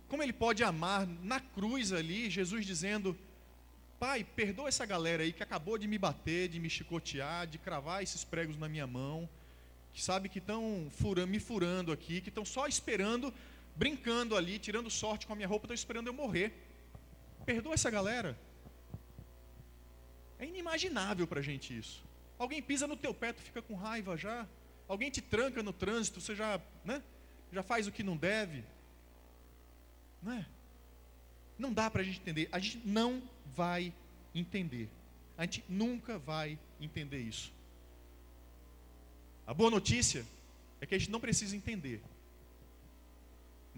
Como 0.06 0.22
ele 0.22 0.34
pode 0.34 0.62
amar 0.62 1.06
na 1.06 1.40
cruz 1.40 1.90
ali, 1.90 2.28
Jesus 2.28 2.66
dizendo: 2.66 3.16
Pai, 3.98 4.24
perdoa 4.24 4.68
essa 4.68 4.84
galera 4.84 5.22
aí 5.22 5.32
que 5.32 5.42
acabou 5.42 5.78
de 5.78 5.88
me 5.88 5.96
bater, 5.96 6.50
de 6.50 6.60
me 6.60 6.68
chicotear, 6.68 7.46
de 7.46 7.56
cravar 7.56 8.02
esses 8.02 8.22
pregos 8.22 8.58
na 8.58 8.68
minha 8.68 8.86
mão, 8.86 9.26
que 9.94 10.02
sabe 10.02 10.28
que 10.28 10.38
estão 10.38 10.88
furando, 10.90 11.28
me 11.28 11.40
furando 11.40 11.92
aqui, 11.92 12.20
que 12.20 12.28
estão 12.28 12.44
só 12.44 12.66
esperando 12.66 13.32
brincando 13.74 14.36
ali, 14.36 14.58
tirando 14.58 14.90
sorte 14.90 15.26
com 15.26 15.32
a 15.32 15.36
minha 15.36 15.48
roupa, 15.48 15.64
estão 15.64 15.74
esperando 15.74 16.08
eu 16.08 16.12
morrer. 16.12 16.52
Perdoa 17.46 17.72
essa 17.72 17.88
galera. 17.88 18.36
É 20.38 20.46
inimaginável 20.46 21.26
para 21.26 21.40
a 21.40 21.42
gente 21.42 21.76
isso. 21.76 22.04
Alguém 22.38 22.62
pisa 22.62 22.86
no 22.86 22.96
teu 22.96 23.12
pé, 23.12 23.32
tu 23.32 23.42
fica 23.42 23.60
com 23.60 23.74
raiva 23.74 24.16
já. 24.16 24.46
Alguém 24.86 25.10
te 25.10 25.20
tranca 25.20 25.62
no 25.62 25.72
trânsito, 25.72 26.20
você 26.20 26.34
já, 26.34 26.60
né, 26.84 27.02
já 27.52 27.62
faz 27.62 27.86
o 27.86 27.92
que 27.92 28.02
não 28.02 28.16
deve. 28.16 28.64
Não 30.22 30.32
é? 30.32 30.46
Não 31.58 31.72
dá 31.72 31.90
para 31.90 32.02
a 32.02 32.04
gente 32.04 32.20
entender. 32.20 32.48
A 32.52 32.58
gente 32.58 32.80
não 32.84 33.22
vai 33.54 33.92
entender. 34.34 34.88
A 35.36 35.42
gente 35.42 35.64
nunca 35.68 36.18
vai 36.18 36.58
entender 36.80 37.18
isso. 37.18 37.52
A 39.46 39.52
boa 39.52 39.70
notícia 39.70 40.24
é 40.80 40.86
que 40.86 40.94
a 40.94 40.98
gente 40.98 41.10
não 41.10 41.20
precisa 41.20 41.56
entender 41.56 42.00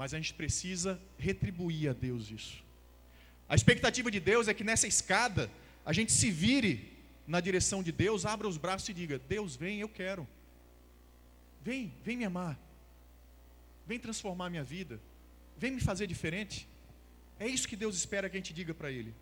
mas 0.00 0.14
a 0.14 0.16
gente 0.16 0.32
precisa 0.32 0.98
retribuir 1.18 1.90
a 1.90 1.92
Deus 1.92 2.30
isso. 2.30 2.64
A 3.46 3.54
expectativa 3.54 4.10
de 4.10 4.18
Deus 4.18 4.48
é 4.48 4.54
que 4.54 4.64
nessa 4.64 4.88
escada 4.88 5.50
a 5.84 5.92
gente 5.92 6.12
se 6.12 6.30
vire 6.30 6.92
na 7.26 7.40
direção 7.40 7.82
de 7.82 7.92
Deus, 7.92 8.26
abra 8.26 8.48
os 8.48 8.56
braços 8.56 8.88
e 8.88 8.94
diga: 8.94 9.18
Deus, 9.28 9.56
vem, 9.56 9.80
eu 9.80 9.88
quero. 9.88 10.26
Vem, 11.62 11.92
vem 12.02 12.16
me 12.16 12.24
amar. 12.24 12.58
Vem 13.86 13.98
transformar 13.98 14.50
minha 14.50 14.64
vida. 14.64 15.00
Vem 15.56 15.72
me 15.72 15.80
fazer 15.80 16.06
diferente. 16.06 16.66
É 17.38 17.46
isso 17.46 17.68
que 17.68 17.76
Deus 17.76 17.96
espera 17.96 18.28
que 18.28 18.36
a 18.36 18.40
gente 18.40 18.52
diga 18.52 18.74
para 18.74 18.90
Ele. 18.90 19.14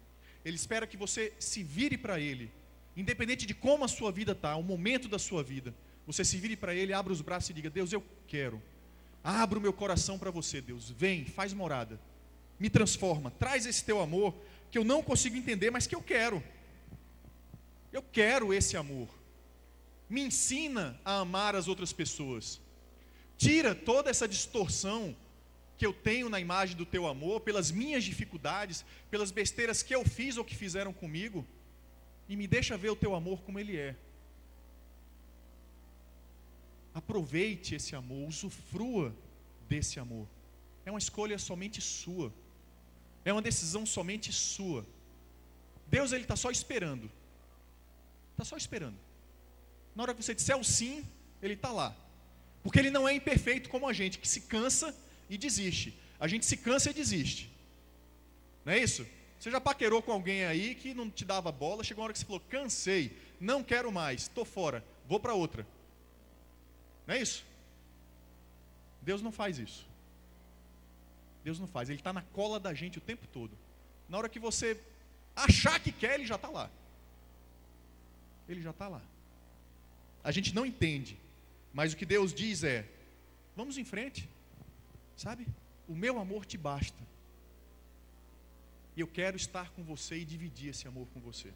Ele 0.44 0.56
espera 0.56 0.86
que 0.86 0.96
você 0.96 1.32
se 1.38 1.62
vire 1.62 1.98
para 1.98 2.18
Ele, 2.18 2.50
independente 2.96 3.44
de 3.44 3.54
como 3.54 3.84
a 3.84 3.88
sua 3.88 4.10
vida 4.10 4.32
está, 4.32 4.56
o 4.56 4.62
momento 4.62 5.08
da 5.08 5.18
sua 5.18 5.42
vida. 5.42 5.74
Você 6.06 6.24
se 6.24 6.38
vire 6.38 6.56
para 6.56 6.74
Ele, 6.74 6.92
abra 6.92 7.12
os 7.12 7.20
braços 7.20 7.50
e 7.50 7.54
diga: 7.54 7.68
Deus, 7.68 7.92
eu 7.92 8.02
quero. 8.26 8.62
Abro 9.22 9.58
o 9.58 9.62
meu 9.62 9.72
coração 9.72 10.18
para 10.18 10.30
você, 10.30 10.60
Deus. 10.60 10.90
Vem, 10.90 11.24
faz 11.24 11.52
morada. 11.52 12.00
Me 12.58 12.70
transforma. 12.70 13.30
Traz 13.30 13.66
esse 13.66 13.84
teu 13.84 14.00
amor 14.00 14.34
que 14.70 14.78
eu 14.78 14.84
não 14.84 15.02
consigo 15.02 15.36
entender, 15.36 15.70
mas 15.70 15.86
que 15.86 15.94
eu 15.94 16.02
quero. 16.02 16.42
Eu 17.92 18.02
quero 18.02 18.52
esse 18.52 18.76
amor. 18.76 19.08
Me 20.08 20.20
ensina 20.22 20.98
a 21.04 21.18
amar 21.20 21.54
as 21.54 21.68
outras 21.68 21.92
pessoas. 21.92 22.60
Tira 23.36 23.74
toda 23.74 24.10
essa 24.10 24.26
distorção 24.26 25.14
que 25.76 25.86
eu 25.86 25.92
tenho 25.92 26.28
na 26.28 26.40
imagem 26.40 26.76
do 26.76 26.84
teu 26.84 27.06
amor, 27.06 27.40
pelas 27.40 27.70
minhas 27.70 28.02
dificuldades, 28.02 28.84
pelas 29.10 29.30
besteiras 29.30 29.82
que 29.82 29.94
eu 29.94 30.04
fiz 30.04 30.36
ou 30.36 30.44
que 30.44 30.56
fizeram 30.56 30.92
comigo, 30.92 31.46
e 32.28 32.36
me 32.36 32.48
deixa 32.48 32.76
ver 32.76 32.90
o 32.90 32.96
teu 32.96 33.14
amor 33.14 33.40
como 33.42 33.60
ele 33.60 33.76
é. 33.76 33.94
Aproveite 36.92 37.76
esse 37.76 37.94
amor, 37.94 38.28
usufrua 38.28 39.14
desse 39.68 40.00
amor. 40.00 40.26
É 40.84 40.90
uma 40.90 40.98
escolha 40.98 41.38
somente 41.38 41.80
sua. 41.80 42.32
É 43.24 43.32
uma 43.32 43.42
decisão 43.42 43.84
somente 43.84 44.32
sua. 44.32 44.86
Deus 45.86 46.12
ele 46.12 46.22
está 46.24 46.36
só 46.36 46.50
esperando. 46.50 47.10
Está 48.32 48.44
só 48.44 48.56
esperando. 48.56 48.96
Na 49.94 50.02
hora 50.02 50.14
que 50.14 50.22
você 50.22 50.34
disser 50.34 50.56
o 50.56 50.64
sim, 50.64 51.04
ele 51.42 51.54
está 51.54 51.70
lá. 51.70 51.94
Porque 52.62 52.78
ele 52.78 52.90
não 52.90 53.08
é 53.08 53.14
imperfeito 53.14 53.68
como 53.68 53.88
a 53.88 53.92
gente, 53.92 54.18
que 54.18 54.28
se 54.28 54.42
cansa 54.42 54.94
e 55.28 55.36
desiste. 55.36 55.98
A 56.20 56.28
gente 56.28 56.46
se 56.46 56.56
cansa 56.56 56.90
e 56.90 56.94
desiste. 56.94 57.50
Não 58.64 58.72
é 58.72 58.78
isso? 58.78 59.06
Você 59.38 59.50
já 59.50 59.60
paquerou 59.60 60.02
com 60.02 60.12
alguém 60.12 60.44
aí 60.44 60.74
que 60.74 60.92
não 60.94 61.08
te 61.08 61.24
dava 61.24 61.52
bola, 61.52 61.84
chegou 61.84 62.02
uma 62.02 62.06
hora 62.06 62.12
que 62.12 62.18
você 62.18 62.24
falou, 62.24 62.40
cansei, 62.48 63.16
não 63.40 63.62
quero 63.62 63.92
mais, 63.92 64.22
estou 64.22 64.44
fora, 64.44 64.84
vou 65.06 65.20
para 65.20 65.32
outra. 65.32 65.66
Não 67.06 67.14
é 67.14 67.22
isso? 67.22 67.44
Deus 69.00 69.22
não 69.22 69.30
faz 69.30 69.58
isso. 69.58 69.86
Deus 71.44 71.58
não 71.58 71.66
faz. 71.66 71.88
Ele 71.88 71.98
está 71.98 72.12
na 72.12 72.22
cola 72.22 72.58
da 72.58 72.74
gente 72.74 72.98
o 72.98 73.00
tempo 73.00 73.26
todo. 73.26 73.56
Na 74.08 74.18
hora 74.18 74.28
que 74.28 74.38
você 74.38 74.80
achar 75.34 75.80
que 75.80 75.92
quer, 75.92 76.14
ele 76.14 76.26
já 76.26 76.36
está 76.36 76.48
lá. 76.48 76.70
Ele 78.48 78.62
já 78.62 78.70
está 78.70 78.88
lá. 78.88 79.02
A 80.24 80.30
gente 80.30 80.54
não 80.54 80.66
entende. 80.66 81.18
Mas 81.72 81.92
o 81.92 81.96
que 81.96 82.06
Deus 82.06 82.32
diz 82.32 82.64
é: 82.64 82.86
vamos 83.56 83.78
em 83.78 83.84
frente. 83.84 84.28
Sabe? 85.16 85.46
O 85.86 85.94
meu 85.94 86.18
amor 86.18 86.44
te 86.44 86.56
basta. 86.56 86.98
E 88.96 89.00
eu 89.00 89.06
quero 89.06 89.36
estar 89.36 89.70
com 89.70 89.82
você 89.84 90.18
e 90.18 90.24
dividir 90.24 90.70
esse 90.70 90.88
amor 90.88 91.06
com 91.14 91.20
você. 91.20 91.52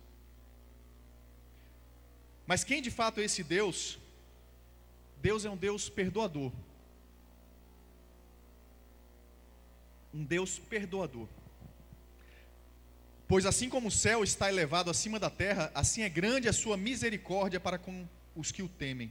Mas 2.46 2.64
quem 2.64 2.82
de 2.82 2.90
fato 2.90 3.20
é 3.20 3.24
esse 3.24 3.42
Deus 3.42 3.98
Deus 5.22 5.44
é 5.44 5.50
um 5.50 5.56
Deus 5.56 5.88
perdoador. 5.88 6.52
Um 10.12 10.24
Deus 10.24 10.58
perdoador. 10.58 11.28
Pois 13.26 13.46
assim 13.46 13.68
como 13.68 13.88
o 13.88 13.90
céu 13.90 14.22
está 14.22 14.48
elevado 14.48 14.90
acima 14.90 15.18
da 15.18 15.30
terra, 15.30 15.70
assim 15.74 16.02
é 16.02 16.08
grande 16.08 16.48
a 16.48 16.52
sua 16.52 16.76
misericórdia 16.76 17.58
para 17.58 17.78
com 17.78 18.06
os 18.36 18.52
que 18.52 18.62
o 18.62 18.68
temem. 18.68 19.10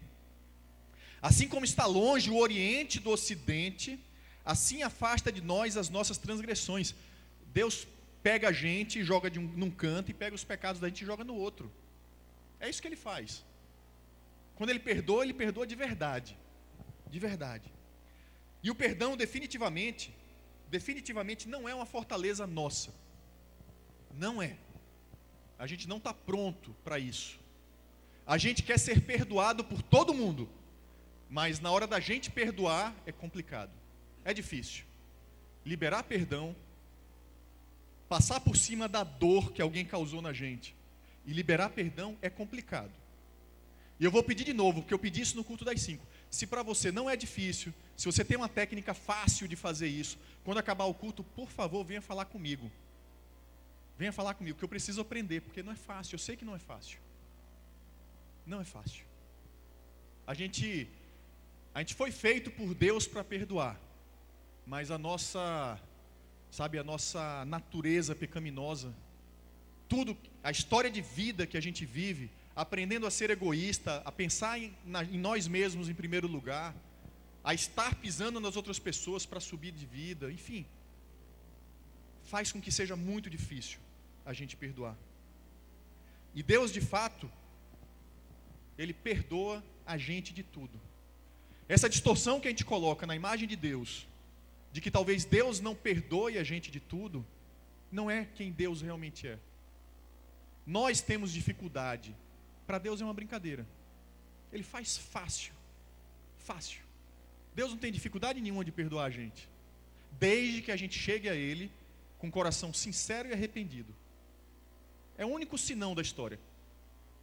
Assim 1.22 1.48
como 1.48 1.66
está 1.66 1.86
longe 1.86 2.30
o 2.30 2.38
oriente 2.38 3.00
do 3.00 3.10
ocidente, 3.10 4.00
Assim 4.44 4.82
afasta 4.82 5.32
de 5.32 5.42
nós 5.42 5.78
as 5.78 5.90
nossas 5.90 6.18
transgressões. 6.18 6.96
Deus 7.54 7.88
pega 8.24 8.50
a 8.50 8.52
gente 8.52 9.00
e 9.00 9.04
joga 9.04 9.30
de 9.30 9.40
um, 9.40 9.44
num 9.44 9.70
canto 9.70 10.10
e 10.12 10.14
pega 10.14 10.36
os 10.36 10.44
pecados 10.44 10.82
da 10.82 10.88
gente 10.88 11.02
e 11.02 11.06
joga 11.06 11.24
no 11.24 11.36
outro. 11.36 11.72
É 12.60 12.70
isso 12.70 12.82
que 12.82 12.88
ele 12.88 12.96
faz. 12.96 13.44
Quando 14.56 14.70
ele 14.70 14.80
perdoa, 14.80 15.24
ele 15.24 15.34
perdoa 15.34 15.66
de 15.66 15.76
verdade. 15.76 16.38
De 17.10 17.20
verdade. 17.20 17.72
E 18.64 18.70
o 18.70 18.76
perdão 18.76 19.18
definitivamente, 19.18 20.14
definitivamente 20.72 21.50
não 21.50 21.68
é 21.68 21.76
uma 21.76 21.86
fortaleza 21.86 22.48
nossa. 22.48 22.92
Não 24.18 24.42
é. 24.42 24.56
A 25.60 25.68
gente 25.68 25.88
não 25.88 25.98
está 25.98 26.14
pronto 26.14 26.74
para 26.84 26.98
isso. 26.98 27.38
A 28.26 28.38
gente 28.38 28.64
quer 28.64 28.80
ser 28.80 29.02
perdoado 29.02 29.64
por 29.66 29.82
todo 29.82 30.14
mundo, 30.14 30.50
mas 31.30 31.60
na 31.60 31.70
hora 31.70 31.86
da 31.86 32.00
gente 32.00 32.32
perdoar 32.32 32.96
é 33.06 33.12
complicado, 33.12 33.72
é 34.24 34.34
difícil. 34.34 34.86
Liberar 35.66 36.04
perdão, 36.04 36.56
passar 38.08 38.40
por 38.40 38.56
cima 38.56 38.88
da 38.88 39.04
dor 39.04 39.52
que 39.52 39.62
alguém 39.62 39.86
causou 39.86 40.22
na 40.22 40.32
gente 40.32 40.74
e 41.26 41.34
liberar 41.34 41.70
perdão 41.70 42.18
é 42.22 42.30
complicado. 42.30 42.92
E 44.00 44.06
eu 44.06 44.10
vou 44.10 44.24
pedir 44.24 44.46
de 44.46 44.54
novo, 44.54 44.82
porque 44.82 44.94
eu 44.94 45.00
pedi 45.00 45.22
isso 45.22 45.36
no 45.36 45.44
culto 45.44 45.66
das 45.66 45.82
cinco. 45.82 46.06
Se 46.32 46.48
para 46.48 46.64
você 46.64 46.94
não 46.94 47.10
é 47.10 47.18
difícil, 47.18 47.74
se 47.98 48.06
você 48.06 48.24
tem 48.24 48.38
uma 48.38 48.48
técnica 48.48 48.94
fácil 48.94 49.50
de 49.50 49.58
fazer 49.58 49.90
isso, 49.90 50.18
quando 50.46 50.60
acabar 50.60 50.86
o 50.86 50.94
culto, 50.94 51.24
por 51.24 51.52
favor, 51.52 51.84
venha 51.84 52.02
falar 52.02 52.26
comigo. 52.26 52.72
Venha 53.98 54.14
falar 54.14 54.34
comigo, 54.34 54.58
que 54.58 54.64
eu 54.64 54.70
preciso 54.70 55.02
aprender, 55.02 55.42
porque 55.42 55.62
não 55.62 55.74
é 55.74 55.76
fácil, 55.76 56.16
eu 56.16 56.20
sei 56.20 56.38
que 56.38 56.46
não 56.46 56.56
é 56.56 56.60
fácil. 56.60 56.98
Não 58.46 58.62
é 58.62 58.64
fácil. 58.64 59.04
A 60.26 60.34
gente, 60.34 60.88
a 61.76 61.80
gente 61.80 61.94
foi 61.94 62.12
feito 62.12 62.50
por 62.50 62.74
Deus 62.74 63.06
para 63.06 63.26
perdoar, 63.26 63.78
mas 64.66 64.90
a 64.90 64.98
nossa, 64.98 65.78
sabe, 66.50 66.80
a 66.80 66.84
nossa 66.84 67.44
natureza 67.46 68.16
pecaminosa, 68.16 68.96
tudo, 69.90 70.18
a 70.42 70.50
história 70.50 70.90
de 70.90 71.02
vida 71.02 71.46
que 71.46 71.58
a 71.58 71.62
gente 71.62 71.86
vive, 71.86 72.32
aprendendo 72.56 73.08
a 73.08 73.12
ser 73.12 73.30
egoísta, 73.30 74.02
a 74.06 74.12
pensar 74.12 74.60
em, 74.60 74.74
na, 74.86 75.04
em 75.04 75.18
nós 75.18 75.48
mesmos 75.48 75.90
em 75.90 75.94
primeiro 75.94 76.28
lugar, 76.28 76.76
a 77.44 77.54
estar 77.54 77.96
pisando 77.96 78.40
nas 78.40 78.56
outras 78.56 78.80
pessoas 78.80 79.26
para 79.26 79.40
subir 79.40 79.72
de 79.72 79.86
vida, 79.86 80.32
enfim, 80.32 80.66
faz 82.24 82.52
com 82.52 82.62
que 82.62 82.72
seja 82.72 82.96
muito 82.96 83.30
difícil 83.30 83.80
a 84.26 84.34
gente 84.34 84.56
perdoar. 84.56 84.96
E 86.34 86.44
Deus, 86.44 86.72
de 86.72 86.82
fato, 86.82 87.30
Ele 88.78 88.94
perdoa 88.94 89.64
a 89.86 89.98
gente 89.98 90.34
de 90.34 90.44
tudo. 90.44 90.80
Essa 91.68 91.90
distorção 91.90 92.40
que 92.40 92.48
a 92.48 92.52
gente 92.52 92.66
coloca 92.66 93.08
na 93.08 93.16
imagem 93.16 93.48
de 93.48 93.56
Deus, 93.56 94.08
de 94.72 94.80
que 94.80 94.92
talvez 94.92 95.26
Deus 95.26 95.60
não 95.60 95.76
perdoe 95.76 96.38
a 96.38 96.44
gente 96.44 96.72
de 96.72 96.80
tudo, 96.80 97.26
não 97.92 98.10
é 98.10 98.26
quem 98.36 98.52
Deus 98.52 98.82
realmente 98.82 99.28
é. 99.28 99.38
Nós 100.66 101.02
temos 101.02 101.34
dificuldade. 101.34 102.16
Para 102.72 102.80
Deus 102.80 103.02
é 103.02 103.04
uma 103.04 103.14
brincadeira. 103.14 103.68
Ele 104.50 104.64
faz 104.64 104.96
fácil. 104.96 105.54
Fácil. 106.38 106.82
Deus 107.54 107.72
não 107.72 107.78
tem 107.78 107.92
dificuldade 107.92 108.40
nenhuma 108.40 108.64
de 108.64 108.72
perdoar 108.72 109.08
a 109.08 109.10
gente. 109.10 109.50
Desde 110.18 110.62
que 110.62 110.72
a 110.72 110.78
gente 110.78 110.98
chegue 110.98 111.28
a 111.28 111.36
Ele 111.36 111.70
com 112.18 112.30
o 112.30 112.32
coração 112.32 112.74
sincero 112.74 113.28
e 113.28 113.34
arrependido. 113.34 113.94
É 115.18 115.26
o 115.26 115.28
único 115.28 115.58
sinão 115.58 115.94
da 115.94 116.02
história. 116.02 116.40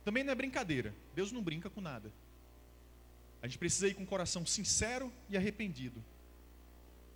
Também 0.04 0.22
não 0.22 0.32
é 0.32 0.34
brincadeira. 0.34 0.94
Deus 1.14 1.32
não 1.32 1.42
brinca 1.42 1.70
com 1.70 1.80
nada. 1.80 2.12
A 3.40 3.46
gente 3.46 3.56
precisa 3.56 3.88
ir 3.88 3.94
com 3.94 4.02
o 4.02 4.06
coração 4.06 4.44
sincero 4.44 5.10
e 5.30 5.36
arrependido. 5.38 6.04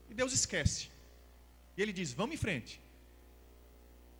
E 0.08 0.14
Deus 0.14 0.32
esquece. 0.32 0.88
E 1.76 1.82
Ele 1.82 1.92
diz: 1.92 2.14
vamos 2.14 2.36
em 2.36 2.38
frente. 2.38 2.80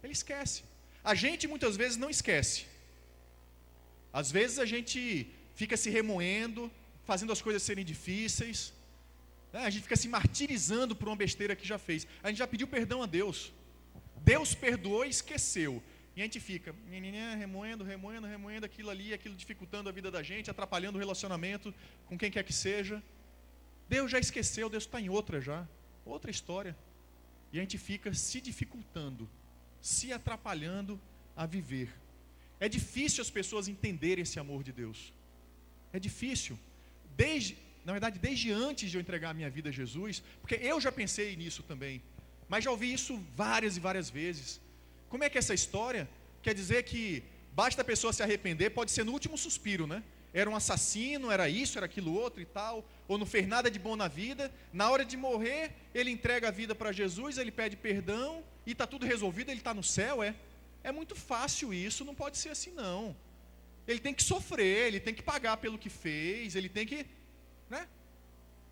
Ele 0.03 0.12
esquece. 0.12 0.64
A 1.03 1.14
gente 1.14 1.48
muitas 1.48 1.79
vezes 1.79 1.96
não 1.96 2.11
esquece. 2.11 2.70
Às 4.12 4.31
vezes 4.31 4.59
a 4.59 4.66
gente 4.66 5.27
fica 5.55 5.77
se 5.77 5.90
remoendo, 5.90 6.70
fazendo 7.05 7.33
as 7.33 7.40
coisas 7.40 7.62
serem 7.62 7.85
difíceis. 7.85 8.72
Né? 9.53 9.61
A 9.61 9.70
gente 9.70 9.83
fica 9.83 9.96
se 9.96 10.09
martirizando 10.09 10.94
por 10.94 11.09
uma 11.09 11.16
besteira 11.16 11.57
que 11.57 11.66
já 11.66 11.79
fez. 11.79 12.07
A 12.22 12.29
gente 12.29 12.38
já 12.38 12.46
pediu 12.46 12.66
perdão 12.66 13.03
a 13.03 13.07
Deus. 13.07 13.53
Deus 14.25 14.55
perdoou 14.55 15.05
e 15.05 15.11
esqueceu. 15.11 15.83
E 16.14 16.20
a 16.20 16.25
gente 16.25 16.38
fica 16.40 16.75
remoendo, 17.38 17.83
remoendo, 17.83 18.27
remoendo 18.27 18.66
aquilo 18.66 18.90
ali, 18.90 19.14
aquilo 19.14 19.35
dificultando 19.35 19.88
a 19.88 19.92
vida 19.92 20.11
da 20.11 20.22
gente, 20.22 20.51
atrapalhando 20.51 20.96
o 20.96 20.98
relacionamento 20.98 21.75
com 22.07 22.18
quem 22.18 22.31
quer 22.31 22.44
que 22.44 22.53
seja. 22.53 23.03
Deus 23.88 24.11
já 24.11 24.18
esqueceu, 24.18 24.68
Deus 24.68 24.85
está 24.85 25.01
em 25.01 25.09
outra 25.09 25.40
já, 25.40 25.66
outra 26.05 26.31
história. 26.31 26.77
E 27.53 27.59
a 27.59 27.62
gente 27.62 27.79
fica 27.79 28.12
se 28.12 28.40
dificultando, 28.40 29.29
se 29.81 30.12
atrapalhando 30.12 31.01
a 31.35 31.46
viver. 31.46 31.92
É 32.64 32.68
difícil 32.68 33.20
as 33.22 33.31
pessoas 33.38 33.66
entenderem 33.66 34.22
esse 34.22 34.38
amor 34.38 34.62
de 34.62 34.72
Deus. 34.81 34.98
É 35.92 35.98
difícil. 35.98 36.57
Desde, 37.16 37.57
na 37.85 37.90
verdade, 37.90 38.20
desde 38.20 38.53
antes 38.53 38.88
de 38.88 38.96
eu 38.96 39.01
entregar 39.01 39.31
a 39.31 39.35
minha 39.35 39.51
vida 39.51 39.70
a 39.70 39.72
Jesus, 39.72 40.22
porque 40.40 40.55
eu 40.55 40.81
já 40.81 40.92
pensei 40.92 41.35
nisso 41.35 41.64
também, 41.64 42.01
mas 42.48 42.62
já 42.62 42.70
ouvi 42.70 42.92
isso 42.92 43.20
várias 43.35 43.77
e 43.77 43.81
várias 43.81 44.09
vezes. 44.09 44.61
Como 45.09 45.25
é 45.25 45.29
que 45.29 45.37
é 45.37 45.40
essa 45.40 45.53
história? 45.53 46.09
Quer 46.40 46.55
dizer 46.55 46.85
que 46.85 47.25
basta 47.53 47.83
a 47.83 47.85
pessoa 47.85 48.12
se 48.12 48.22
arrepender, 48.22 48.70
pode 48.70 48.92
ser 48.92 49.05
no 49.05 49.11
último 49.11 49.37
suspiro, 49.37 49.85
né? 49.85 50.01
Era 50.33 50.48
um 50.48 50.55
assassino, 50.55 51.33
era 51.33 51.48
isso, 51.48 51.77
era 51.81 51.87
aquilo 51.87 52.14
outro 52.14 52.40
e 52.40 52.46
tal, 52.46 52.88
ou 53.09 53.18
não 53.18 53.27
fez 53.27 53.44
nada 53.44 53.68
de 53.68 53.79
bom 53.81 53.96
na 53.96 54.07
vida. 54.07 54.53
Na 54.72 54.88
hora 54.88 55.05
de 55.05 55.16
morrer, 55.16 55.72
ele 55.92 56.12
entrega 56.12 56.46
a 56.46 56.53
vida 56.53 56.77
para 56.77 56.92
Jesus, 56.92 57.38
ele 57.38 57.51
pede 57.51 57.77
perdão 57.77 58.44
e 58.64 58.70
está 58.70 58.87
tudo 58.87 59.05
resolvido, 59.05 59.51
ele 59.51 59.59
está 59.59 59.75
no 59.75 59.83
céu, 59.83 60.22
é? 60.22 60.33
É 60.85 60.90
muito 60.90 61.14
fácil 61.14 61.73
isso, 61.73 62.05
não 62.05 62.14
pode 62.14 62.37
ser 62.38 62.51
assim 62.51 62.73
não. 62.73 63.16
Ele 63.87 63.99
tem 63.99 64.14
que 64.14 64.23
sofrer, 64.23 64.88
ele 64.88 65.01
tem 65.01 65.14
que 65.14 65.23
pagar 65.23 65.57
pelo 65.57 65.79
que 65.79 65.88
fez, 65.88 66.55
ele 66.55 66.68
tem 66.68 66.87
que, 66.87 67.07
né? 67.68 67.88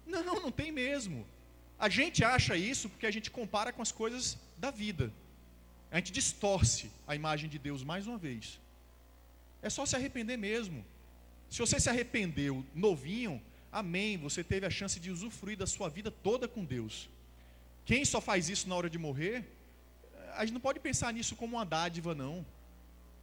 Não, 0.06 0.40
não 0.40 0.50
tem 0.50 0.70
mesmo. 0.72 1.26
A 1.78 1.88
gente 1.88 2.24
acha 2.24 2.56
isso 2.56 2.88
porque 2.88 3.06
a 3.06 3.10
gente 3.10 3.30
compara 3.30 3.72
com 3.72 3.82
as 3.82 3.92
coisas 3.92 4.38
da 4.58 4.70
vida. 4.70 5.12
A 5.90 5.96
gente 5.96 6.12
distorce 6.12 6.90
a 7.06 7.14
imagem 7.14 7.48
de 7.48 7.58
Deus 7.58 7.82
mais 7.82 8.06
uma 8.06 8.18
vez. 8.18 8.60
É 9.62 9.68
só 9.68 9.84
se 9.84 9.96
arrepender 9.96 10.36
mesmo. 10.36 10.84
Se 11.48 11.58
você 11.58 11.80
se 11.80 11.88
arrependeu 11.88 12.64
novinho, 12.74 13.42
amém, 13.72 14.16
você 14.16 14.44
teve 14.44 14.66
a 14.66 14.70
chance 14.70 15.00
de 15.00 15.10
usufruir 15.10 15.56
da 15.56 15.66
sua 15.66 15.88
vida 15.88 16.10
toda 16.10 16.46
com 16.46 16.64
Deus. 16.64 17.08
Quem 17.84 18.04
só 18.04 18.20
faz 18.20 18.48
isso 18.48 18.68
na 18.68 18.76
hora 18.76 18.88
de 18.88 18.98
morrer, 18.98 19.44
a 20.36 20.44
gente 20.44 20.54
não 20.54 20.60
pode 20.60 20.80
pensar 20.80 21.12
nisso 21.12 21.36
como 21.36 21.56
uma 21.56 21.64
dádiva, 21.64 22.14
não. 22.14 22.44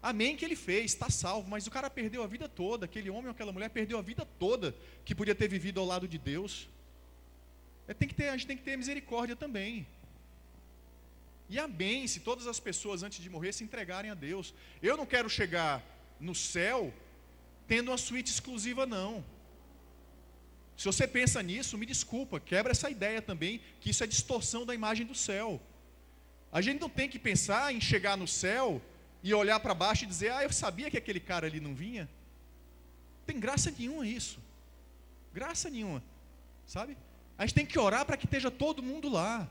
Amém 0.01 0.37
que 0.37 0.45
ele 0.45 0.55
fez, 0.55 0.91
está 0.91 1.09
salvo, 1.09 1.49
mas 1.49 1.65
o 1.65 1.71
cara 1.71 1.89
perdeu 1.89 2.23
a 2.23 2.27
vida 2.27 2.47
toda, 2.47 2.85
aquele 2.85 3.09
homem 3.09 3.25
ou 3.25 3.31
aquela 3.31 3.51
mulher 3.51 3.69
perdeu 3.69 3.97
a 3.97 4.01
vida 4.01 4.25
toda 4.37 4.75
que 5.03 5.15
podia 5.15 5.35
ter 5.35 5.47
vivido 5.47 5.79
ao 5.79 5.85
lado 5.85 6.07
de 6.07 6.17
Deus. 6.17 6.69
É, 7.87 7.93
tem 7.93 8.07
que 8.07 8.13
ter, 8.13 8.29
a 8.29 8.37
gente 8.37 8.47
tem 8.47 8.57
que 8.57 8.63
ter 8.63 8.77
misericórdia 8.77 9.35
também. 9.35 9.87
E 11.49 11.57
amém 11.57 12.05
se 12.07 12.19
todas 12.19 12.45
as 12.45 12.59
pessoas 12.59 13.03
antes 13.03 13.23
de 13.23 13.29
morrer 13.29 13.53
se 13.53 13.63
entregarem 13.63 14.11
a 14.11 14.13
Deus. 14.13 14.53
Eu 14.81 14.97
não 14.97 15.05
quero 15.05 15.29
chegar 15.29 15.83
no 16.19 16.35
céu 16.35 16.93
tendo 17.67 17.89
uma 17.91 17.97
suíte 17.97 18.31
exclusiva, 18.31 18.85
não. 18.85 19.23
Se 20.77 20.85
você 20.85 21.07
pensa 21.07 21.41
nisso, 21.41 21.77
me 21.77 21.85
desculpa, 21.85 22.39
quebra 22.39 22.71
essa 22.71 22.89
ideia 22.89 23.21
também, 23.21 23.59
que 23.81 23.89
isso 23.89 24.03
é 24.03 24.07
distorção 24.07 24.65
da 24.65 24.75
imagem 24.75 25.07
do 25.07 25.15
céu. 25.15 25.59
A 26.51 26.61
gente 26.61 26.79
não 26.79 26.89
tem 26.89 27.09
que 27.09 27.19
pensar 27.19 27.73
em 27.73 27.81
chegar 27.81 28.17
no 28.17 28.27
céu 28.27 28.81
e 29.23 29.33
olhar 29.33 29.59
para 29.59 29.73
baixo 29.73 30.03
e 30.03 30.07
dizer, 30.07 30.31
ah, 30.31 30.43
eu 30.43 30.51
sabia 30.51 30.89
que 30.89 30.97
aquele 30.97 31.19
cara 31.19 31.47
ali 31.47 31.59
não 31.59 31.75
vinha. 31.75 32.07
Tem 33.25 33.39
graça 33.39 33.73
nenhuma 33.77 34.07
isso. 34.07 34.39
Graça 35.33 35.69
nenhuma. 35.69 36.01
Sabe? 36.65 36.97
A 37.37 37.45
gente 37.45 37.55
tem 37.55 37.65
que 37.65 37.77
orar 37.77 38.05
para 38.05 38.17
que 38.17 38.25
esteja 38.25 38.49
todo 38.49 38.81
mundo 38.81 39.09
lá. 39.09 39.47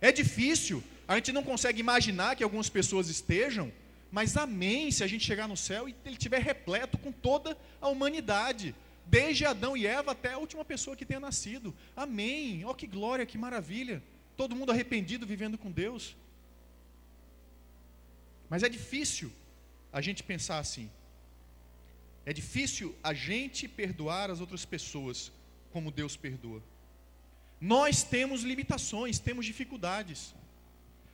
É 0.00 0.10
difícil, 0.10 0.82
a 1.06 1.16
gente 1.16 1.32
não 1.32 1.42
consegue 1.42 1.80
imaginar 1.80 2.36
que 2.36 2.44
algumas 2.44 2.68
pessoas 2.68 3.08
estejam, 3.08 3.72
mas 4.10 4.36
amém 4.36 4.90
se 4.90 5.04
a 5.04 5.06
gente 5.06 5.24
chegar 5.24 5.48
no 5.48 5.56
céu 5.56 5.88
e 5.88 5.94
ele 6.04 6.16
estiver 6.16 6.40
repleto 6.40 6.96
com 6.98 7.12
toda 7.12 7.56
a 7.80 7.88
humanidade, 7.88 8.74
desde 9.06 9.44
Adão 9.44 9.76
e 9.76 9.86
Eva 9.86 10.12
até 10.12 10.32
a 10.32 10.38
última 10.38 10.64
pessoa 10.64 10.96
que 10.96 11.04
tenha 11.04 11.20
nascido. 11.20 11.74
Amém. 11.96 12.64
Ó 12.64 12.70
oh, 12.70 12.74
que 12.74 12.86
glória, 12.86 13.26
que 13.26 13.36
maravilha. 13.36 14.02
Todo 14.36 14.54
mundo 14.54 14.70
arrependido 14.70 15.26
vivendo 15.26 15.58
com 15.58 15.70
Deus. 15.70 16.16
Mas 18.50 18.62
é 18.62 18.68
difícil 18.68 19.30
a 19.92 20.00
gente 20.00 20.22
pensar 20.22 20.58
assim. 20.58 20.90
É 22.24 22.32
difícil 22.32 22.94
a 23.02 23.12
gente 23.14 23.66
perdoar 23.66 24.30
as 24.30 24.40
outras 24.40 24.64
pessoas 24.64 25.32
como 25.72 25.90
Deus 25.90 26.16
perdoa. 26.16 26.62
Nós 27.60 28.02
temos 28.02 28.42
limitações, 28.42 29.18
temos 29.18 29.46
dificuldades. 29.46 30.34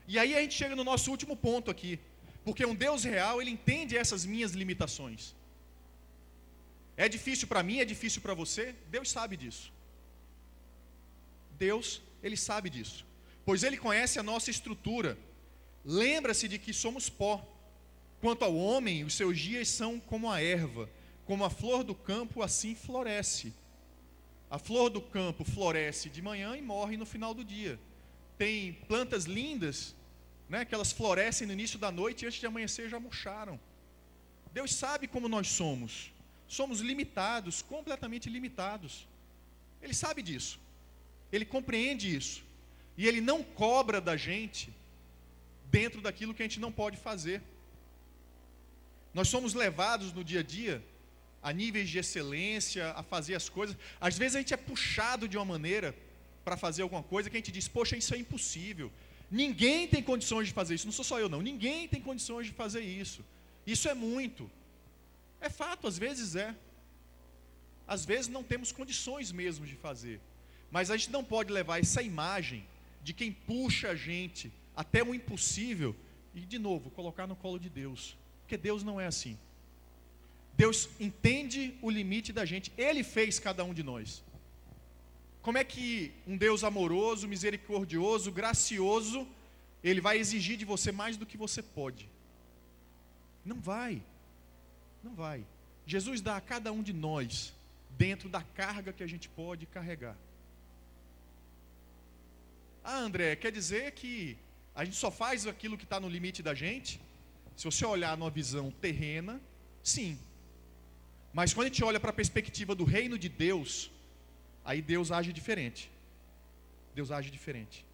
E 0.06 0.18
aí 0.18 0.34
a 0.34 0.40
gente 0.40 0.54
chega 0.54 0.76
no 0.76 0.84
nosso 0.84 1.10
último 1.10 1.36
ponto 1.36 1.70
aqui. 1.70 1.98
Porque 2.44 2.64
um 2.66 2.74
Deus 2.74 3.04
real, 3.04 3.40
ele 3.40 3.50
entende 3.50 3.96
essas 3.96 4.26
minhas 4.26 4.52
limitações. 4.52 5.34
É 6.96 7.08
difícil 7.08 7.48
para 7.48 7.62
mim, 7.62 7.78
é 7.78 7.84
difícil 7.84 8.20
para 8.20 8.34
você? 8.34 8.74
Deus 8.90 9.10
sabe 9.10 9.36
disso. 9.36 9.72
Deus, 11.58 12.02
Ele 12.22 12.36
sabe 12.36 12.68
disso, 12.68 13.06
pois 13.44 13.62
ele 13.62 13.76
conhece 13.76 14.18
a 14.18 14.22
nossa 14.22 14.50
estrutura. 14.50 15.16
Lembra-se 15.84 16.48
de 16.48 16.58
que 16.58 16.72
somos 16.72 17.10
pó. 17.10 17.46
Quanto 18.20 18.44
ao 18.44 18.56
homem, 18.56 19.04
os 19.04 19.14
seus 19.14 19.38
dias 19.38 19.68
são 19.68 20.00
como 20.00 20.30
a 20.30 20.40
erva, 20.40 20.88
como 21.26 21.44
a 21.44 21.50
flor 21.50 21.84
do 21.84 21.94
campo, 21.94 22.42
assim 22.42 22.74
floresce. 22.74 23.52
A 24.50 24.58
flor 24.58 24.88
do 24.88 25.00
campo 25.00 25.44
floresce 25.44 26.08
de 26.08 26.22
manhã 26.22 26.56
e 26.56 26.62
morre 26.62 26.96
no 26.96 27.04
final 27.04 27.34
do 27.34 27.44
dia. 27.44 27.78
Tem 28.38 28.72
plantas 28.88 29.24
lindas, 29.24 29.94
né, 30.48 30.64
que 30.64 30.74
elas 30.74 30.92
florescem 30.92 31.46
no 31.46 31.52
início 31.52 31.78
da 31.78 31.90
noite 31.90 32.22
e 32.22 32.26
antes 32.26 32.40
de 32.40 32.46
amanhecer 32.46 32.88
já 32.88 32.98
murcharam. 32.98 33.60
Deus 34.52 34.72
sabe 34.74 35.06
como 35.06 35.28
nós 35.28 35.48
somos. 35.48 36.12
Somos 36.46 36.80
limitados, 36.80 37.60
completamente 37.60 38.30
limitados. 38.30 39.06
Ele 39.82 39.92
sabe 39.92 40.22
disso. 40.22 40.58
Ele 41.32 41.44
compreende 41.44 42.14
isso. 42.14 42.42
E 42.96 43.06
ele 43.06 43.20
não 43.20 43.42
cobra 43.42 44.00
da 44.00 44.16
gente 44.16 44.72
dentro 45.76 46.00
daquilo 46.06 46.34
que 46.34 46.42
a 46.42 46.46
gente 46.48 46.60
não 46.64 46.72
pode 46.80 46.96
fazer. 47.08 47.38
Nós 49.18 49.28
somos 49.34 49.54
levados 49.64 50.12
no 50.12 50.22
dia 50.30 50.40
a 50.44 50.46
dia 50.58 50.76
a 51.42 51.52
níveis 51.52 51.88
de 51.92 51.98
excelência, 52.02 52.84
a 53.00 53.02
fazer 53.02 53.34
as 53.34 53.48
coisas. 53.56 53.76
Às 54.00 54.16
vezes 54.20 54.36
a 54.36 54.40
gente 54.42 54.54
é 54.54 54.56
puxado 54.56 55.26
de 55.30 55.36
uma 55.36 55.48
maneira 55.54 55.88
para 56.44 56.56
fazer 56.56 56.82
alguma 56.82 57.02
coisa 57.02 57.28
que 57.28 57.36
a 57.36 57.40
gente 57.40 57.52
diz: 57.58 57.66
"Poxa, 57.76 57.96
isso 58.02 58.14
é 58.14 58.18
impossível. 58.24 58.88
Ninguém 59.42 59.88
tem 59.94 60.02
condições 60.12 60.46
de 60.48 60.54
fazer 60.60 60.74
isso. 60.76 60.86
Não 60.90 60.96
sou 60.98 61.04
só 61.10 61.18
eu 61.24 61.28
não. 61.34 61.42
Ninguém 61.50 61.88
tem 61.92 62.00
condições 62.00 62.46
de 62.46 62.54
fazer 62.62 62.82
isso. 63.02 63.20
Isso 63.66 63.88
é 63.88 63.94
muito. 63.94 64.50
É 65.40 65.50
fato, 65.50 65.88
às 65.92 65.98
vezes 65.98 66.36
é. 66.46 66.50
Às 67.94 68.02
vezes 68.10 68.28
não 68.36 68.44
temos 68.50 68.70
condições 68.80 69.32
mesmo 69.42 69.66
de 69.70 69.76
fazer. 69.86 70.18
Mas 70.70 70.90
a 70.90 70.96
gente 70.96 71.10
não 71.10 71.24
pode 71.34 71.52
levar 71.52 71.80
essa 71.80 72.02
imagem 72.12 72.60
de 73.06 73.12
quem 73.12 73.32
puxa 73.32 73.88
a 73.94 73.96
gente 74.08 74.46
até 74.76 75.02
o 75.02 75.14
impossível 75.14 75.94
e, 76.34 76.40
de 76.40 76.58
novo, 76.58 76.90
colocar 76.90 77.26
no 77.26 77.36
colo 77.36 77.58
de 77.58 77.68
Deus. 77.68 78.16
Porque 78.42 78.56
Deus 78.56 78.82
não 78.82 79.00
é 79.00 79.06
assim. 79.06 79.38
Deus 80.56 80.88
entende 81.00 81.74
o 81.82 81.90
limite 81.90 82.32
da 82.32 82.44
gente. 82.44 82.72
Ele 82.76 83.02
fez 83.02 83.38
cada 83.38 83.64
um 83.64 83.74
de 83.74 83.82
nós. 83.82 84.22
Como 85.42 85.58
é 85.58 85.64
que 85.64 86.12
um 86.26 86.36
Deus 86.36 86.64
amoroso, 86.64 87.28
misericordioso, 87.28 88.32
gracioso, 88.32 89.26
ele 89.82 90.00
vai 90.00 90.18
exigir 90.18 90.56
de 90.56 90.64
você 90.64 90.90
mais 90.90 91.16
do 91.16 91.26
que 91.26 91.36
você 91.36 91.62
pode? 91.62 92.08
Não 93.44 93.60
vai. 93.60 94.02
Não 95.02 95.14
vai. 95.14 95.44
Jesus 95.86 96.20
dá 96.20 96.36
a 96.36 96.40
cada 96.40 96.72
um 96.72 96.82
de 96.82 96.92
nós 96.92 97.52
dentro 97.90 98.28
da 98.28 98.42
carga 98.42 98.92
que 98.92 99.02
a 99.02 99.06
gente 99.06 99.28
pode 99.28 99.66
carregar. 99.66 100.16
Ah, 102.82 102.98
André, 102.98 103.36
quer 103.36 103.52
dizer 103.52 103.92
que 103.92 104.36
a 104.74 104.84
gente 104.84 104.96
só 104.96 105.10
faz 105.10 105.46
aquilo 105.46 105.78
que 105.78 105.84
está 105.84 106.00
no 106.00 106.08
limite 106.08 106.42
da 106.42 106.54
gente? 106.54 107.00
Se 107.56 107.64
você 107.64 107.84
olhar 107.86 108.16
numa 108.16 108.30
visão 108.30 108.70
terrena, 108.70 109.40
sim. 109.82 110.18
Mas 111.32 111.54
quando 111.54 111.66
a 111.66 111.68
gente 111.70 111.84
olha 111.84 112.00
para 112.00 112.10
a 112.10 112.12
perspectiva 112.12 112.74
do 112.74 112.84
reino 112.84 113.16
de 113.16 113.28
Deus, 113.28 113.90
aí 114.64 114.82
Deus 114.82 115.12
age 115.12 115.32
diferente. 115.32 115.90
Deus 116.94 117.10
age 117.10 117.30
diferente. 117.30 117.84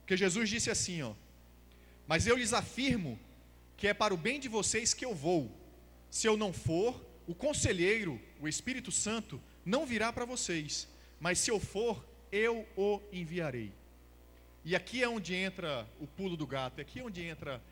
Porque 0.00 0.16
Jesus 0.16 0.48
disse 0.48 0.70
assim, 0.70 1.02
ó: 1.02 1.14
Mas 2.06 2.26
eu 2.26 2.36
lhes 2.36 2.52
afirmo 2.52 3.18
que 3.76 3.86
é 3.86 3.94
para 3.94 4.12
o 4.12 4.16
bem 4.16 4.38
de 4.38 4.48
vocês 4.48 4.92
que 4.92 5.04
eu 5.04 5.14
vou. 5.14 5.50
Se 6.10 6.26
eu 6.26 6.36
não 6.36 6.52
for, 6.52 7.00
o 7.26 7.34
conselheiro, 7.34 8.20
o 8.40 8.48
Espírito 8.48 8.90
Santo, 8.90 9.40
não 9.64 9.86
virá 9.86 10.12
para 10.12 10.24
vocês. 10.24 10.88
Mas 11.18 11.38
se 11.38 11.50
eu 11.50 11.60
for, 11.60 12.04
eu 12.30 12.66
o 12.76 13.00
enviarei. 13.12 13.72
E 14.64 14.76
aqui 14.76 15.02
é 15.02 15.08
onde 15.08 15.34
entra 15.34 15.88
o 15.98 16.06
pulo 16.06 16.36
do 16.36 16.46
gato, 16.46 16.80
aqui 16.80 17.00
é 17.00 17.04
onde 17.04 17.22
entra 17.22 17.62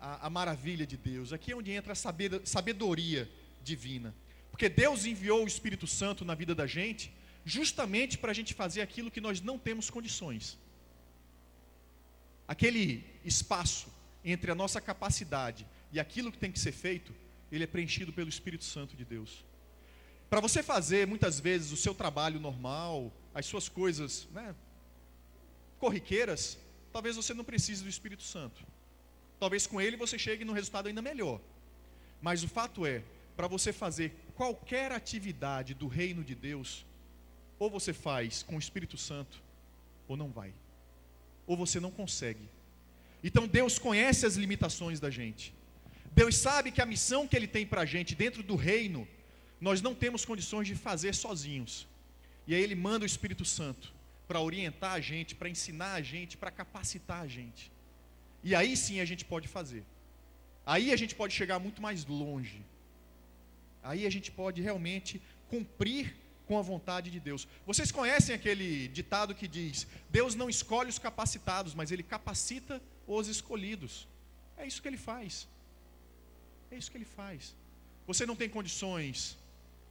a, 0.00 0.26
a 0.26 0.30
maravilha 0.30 0.86
de 0.86 0.96
Deus, 0.96 1.32
aqui 1.32 1.52
é 1.52 1.56
onde 1.56 1.70
entra 1.70 1.92
a 1.92 2.44
sabedoria 2.44 3.30
divina. 3.62 4.14
Porque 4.50 4.68
Deus 4.68 5.06
enviou 5.06 5.42
o 5.42 5.48
Espírito 5.48 5.86
Santo 5.86 6.24
na 6.24 6.34
vida 6.34 6.54
da 6.54 6.66
gente, 6.66 7.12
justamente 7.44 8.18
para 8.18 8.30
a 8.30 8.34
gente 8.34 8.54
fazer 8.54 8.82
aquilo 8.82 9.10
que 9.10 9.20
nós 9.20 9.40
não 9.40 9.58
temos 9.58 9.90
condições. 9.90 10.58
Aquele 12.46 13.04
espaço 13.24 13.88
entre 14.22 14.50
a 14.50 14.54
nossa 14.54 14.80
capacidade 14.80 15.66
e 15.90 15.98
aquilo 15.98 16.30
que 16.30 16.38
tem 16.38 16.52
que 16.52 16.58
ser 16.58 16.72
feito, 16.72 17.14
ele 17.50 17.64
é 17.64 17.66
preenchido 17.66 18.12
pelo 18.12 18.28
Espírito 18.28 18.64
Santo 18.64 18.94
de 18.94 19.04
Deus. 19.04 19.44
Para 20.28 20.40
você 20.40 20.62
fazer, 20.62 21.06
muitas 21.06 21.40
vezes, 21.40 21.72
o 21.72 21.76
seu 21.76 21.94
trabalho 21.94 22.38
normal, 22.38 23.12
as 23.34 23.46
suas 23.46 23.68
coisas 23.68 24.28
né, 24.32 24.54
corriqueiras, 25.78 26.58
talvez 26.92 27.16
você 27.16 27.34
não 27.34 27.44
precise 27.44 27.82
do 27.82 27.88
Espírito 27.88 28.22
Santo. 28.22 28.64
Talvez 29.38 29.66
com 29.66 29.80
ele 29.80 29.96
você 29.96 30.18
chegue 30.18 30.44
num 30.44 30.52
resultado 30.52 30.88
ainda 30.88 31.02
melhor. 31.02 31.40
Mas 32.20 32.42
o 32.42 32.48
fato 32.48 32.86
é, 32.86 33.02
para 33.36 33.46
você 33.46 33.72
fazer 33.72 34.14
qualquer 34.34 34.92
atividade 34.92 35.74
do 35.74 35.86
reino 35.86 36.24
de 36.24 36.34
Deus, 36.34 36.86
ou 37.58 37.68
você 37.70 37.92
faz 37.92 38.42
com 38.42 38.56
o 38.56 38.58
Espírito 38.58 38.96
Santo, 38.96 39.42
ou 40.08 40.16
não 40.16 40.30
vai. 40.30 40.52
Ou 41.46 41.56
você 41.56 41.80
não 41.80 41.90
consegue. 41.90 42.48
Então 43.22 43.46
Deus 43.46 43.78
conhece 43.78 44.26
as 44.26 44.36
limitações 44.36 45.00
da 45.00 45.10
gente. 45.10 45.54
Deus 46.12 46.36
sabe 46.36 46.70
que 46.70 46.80
a 46.80 46.86
missão 46.86 47.26
que 47.26 47.36
Ele 47.36 47.48
tem 47.48 47.66
para 47.66 47.82
a 47.82 47.86
gente 47.86 48.14
dentro 48.14 48.42
do 48.42 48.54
reino, 48.54 49.06
nós 49.60 49.82
não 49.82 49.94
temos 49.94 50.24
condições 50.24 50.68
de 50.68 50.74
fazer 50.74 51.14
sozinhos. 51.14 51.86
E 52.46 52.54
aí 52.54 52.62
Ele 52.62 52.74
manda 52.74 53.04
o 53.04 53.06
Espírito 53.06 53.44
Santo 53.44 53.93
para 54.26 54.40
orientar 54.40 54.92
a 54.92 55.00
gente, 55.00 55.34
para 55.34 55.48
ensinar 55.48 55.94
a 55.94 56.02
gente, 56.02 56.36
para 56.36 56.50
capacitar 56.50 57.20
a 57.22 57.26
gente. 57.26 57.70
E 58.42 58.54
aí 58.54 58.76
sim 58.76 59.00
a 59.00 59.04
gente 59.04 59.24
pode 59.24 59.48
fazer. 59.48 59.84
Aí 60.66 60.92
a 60.92 60.96
gente 60.96 61.14
pode 61.14 61.34
chegar 61.34 61.58
muito 61.58 61.80
mais 61.82 62.04
longe. 62.06 62.62
Aí 63.82 64.06
a 64.06 64.10
gente 64.10 64.30
pode 64.30 64.62
realmente 64.62 65.20
cumprir 65.48 66.16
com 66.46 66.58
a 66.58 66.62
vontade 66.62 67.10
de 67.10 67.20
Deus. 67.20 67.46
Vocês 67.66 67.90
conhecem 67.90 68.34
aquele 68.34 68.88
ditado 68.88 69.34
que 69.34 69.46
diz: 69.46 69.86
Deus 70.10 70.34
não 70.34 70.48
escolhe 70.48 70.88
os 70.88 70.98
capacitados, 70.98 71.74
mas 71.74 71.90
Ele 71.90 72.02
capacita 72.02 72.80
os 73.06 73.28
escolhidos. 73.28 74.08
É 74.56 74.66
isso 74.66 74.80
que 74.80 74.88
Ele 74.88 74.96
faz. 74.96 75.46
É 76.70 76.76
isso 76.76 76.90
que 76.90 76.96
Ele 76.96 77.04
faz. 77.04 77.54
Você 78.06 78.26
não 78.26 78.36
tem 78.36 78.48
condições 78.48 79.38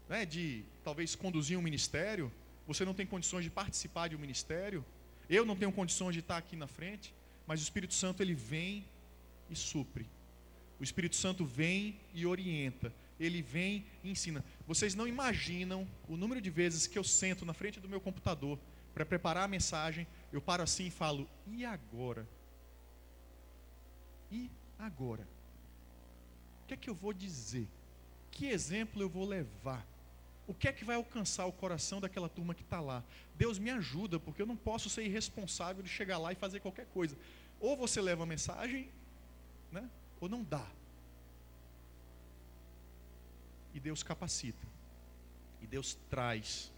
né, 0.08 0.26
de 0.26 0.64
talvez 0.84 1.16
conduzir 1.16 1.58
um 1.58 1.62
ministério, 1.62 2.32
você 2.68 2.86
não 2.86 2.94
tem 2.94 3.06
condições 3.06 3.44
de 3.44 3.50
participar 3.50 4.08
de 4.10 4.16
um 4.16 4.20
ministério, 4.20 4.86
eu 5.30 5.46
não 5.46 5.56
tenho 5.56 5.72
condições 5.72 6.14
de 6.14 6.20
estar 6.20 6.38
aqui 6.38 6.56
na 6.56 6.68
frente, 6.68 7.14
mas 7.48 7.60
o 7.60 7.64
Espírito 7.64 7.94
Santo 7.94 8.22
ele 8.22 8.34
vem 8.34 8.86
e 9.50 9.56
supre. 9.56 10.08
O 10.80 10.84
Espírito 10.84 11.16
Santo 11.16 11.46
vem 11.46 12.00
e 12.14 12.26
orienta 12.26 12.92
ele 13.20 13.42
vem 13.42 13.86
e 14.04 14.12
ensina. 14.12 14.44
Vocês 14.68 14.96
não 14.96 15.08
imaginam 15.08 15.88
o 16.08 16.18
número 16.18 16.42
de 16.42 16.50
vezes 16.50 16.88
que 16.88 16.98
eu 16.98 17.04
sento 17.04 17.46
na 17.46 17.54
frente 17.54 17.80
do 17.80 17.90
meu 17.90 18.02
computador 18.02 18.60
para 18.94 19.06
preparar 19.06 19.44
a 19.46 19.48
mensagem, 19.48 20.08
eu 20.32 20.42
paro 20.42 20.64
assim 20.64 20.88
e 20.88 20.92
falo: 20.92 21.28
e 21.48 21.66
agora? 21.66 22.28
E 24.32 24.50
agora? 24.78 25.28
O 26.64 26.68
que 26.68 26.74
é 26.74 26.78
que 26.78 26.90
eu 26.90 26.96
vou 26.96 27.14
dizer? 27.14 27.68
Que 28.32 28.48
exemplo 28.48 29.02
eu 29.02 29.10
vou 29.10 29.26
levar? 29.26 29.86
O 30.48 30.54
que 30.54 30.68
é 30.68 30.74
que 30.74 30.84
vai 30.84 30.96
alcançar 30.96 31.46
o 31.46 31.52
coração 31.52 32.02
daquela 32.02 32.28
turma 32.28 32.54
que 32.54 32.64
está 32.64 32.82
lá? 32.82 33.04
Deus 33.36 33.58
me 33.58 33.70
ajuda, 33.70 34.20
porque 34.20 34.42
eu 34.42 34.46
não 34.46 34.58
posso 34.58 34.90
ser 34.90 35.04
irresponsável 35.04 35.82
de 35.82 35.90
chegar 35.90 36.18
lá 36.18 36.32
e 36.32 36.36
fazer 36.36 36.60
qualquer 36.60 36.86
coisa. 36.88 37.18
Ou 37.60 37.78
você 37.78 38.02
leva 38.02 38.24
a 38.24 38.26
mensagem, 38.26 38.90
né? 39.72 39.90
ou 40.20 40.28
não 40.28 40.44
dá 40.44 40.68
e 43.74 43.80
Deus 43.80 44.04
capacita. 44.04 44.66
E 45.62 45.68
Deus 45.68 45.98
traz. 46.10 46.72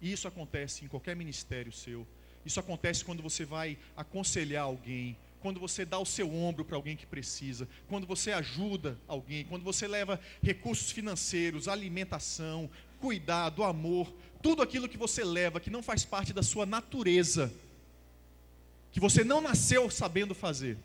E 0.00 0.10
isso 0.12 0.26
acontece 0.26 0.84
em 0.84 0.88
qualquer 0.88 1.14
ministério 1.14 1.72
seu. 1.72 2.06
Isso 2.44 2.60
acontece 2.60 3.04
quando 3.04 3.22
você 3.22 3.44
vai 3.44 3.78
aconselhar 3.96 4.64
alguém, 4.64 5.16
quando 5.44 5.60
você 5.60 5.84
dá 5.84 5.98
o 5.98 6.06
seu 6.06 6.34
ombro 6.34 6.64
para 6.64 6.74
alguém 6.74 6.96
que 6.96 7.04
precisa, 7.04 7.68
quando 7.86 8.06
você 8.06 8.32
ajuda 8.32 8.98
alguém, 9.06 9.44
quando 9.44 9.62
você 9.62 9.86
leva 9.86 10.18
recursos 10.42 10.90
financeiros, 10.90 11.68
alimentação, 11.68 12.70
cuidado, 12.98 13.62
amor, 13.62 14.10
tudo 14.42 14.62
aquilo 14.62 14.88
que 14.88 14.96
você 14.96 15.22
leva 15.22 15.60
que 15.60 15.68
não 15.68 15.82
faz 15.82 16.02
parte 16.02 16.32
da 16.32 16.42
sua 16.42 16.64
natureza, 16.64 17.52
que 18.90 18.98
você 18.98 19.22
não 19.22 19.42
nasceu 19.42 19.90
sabendo 19.90 20.34
fazer. 20.34 20.78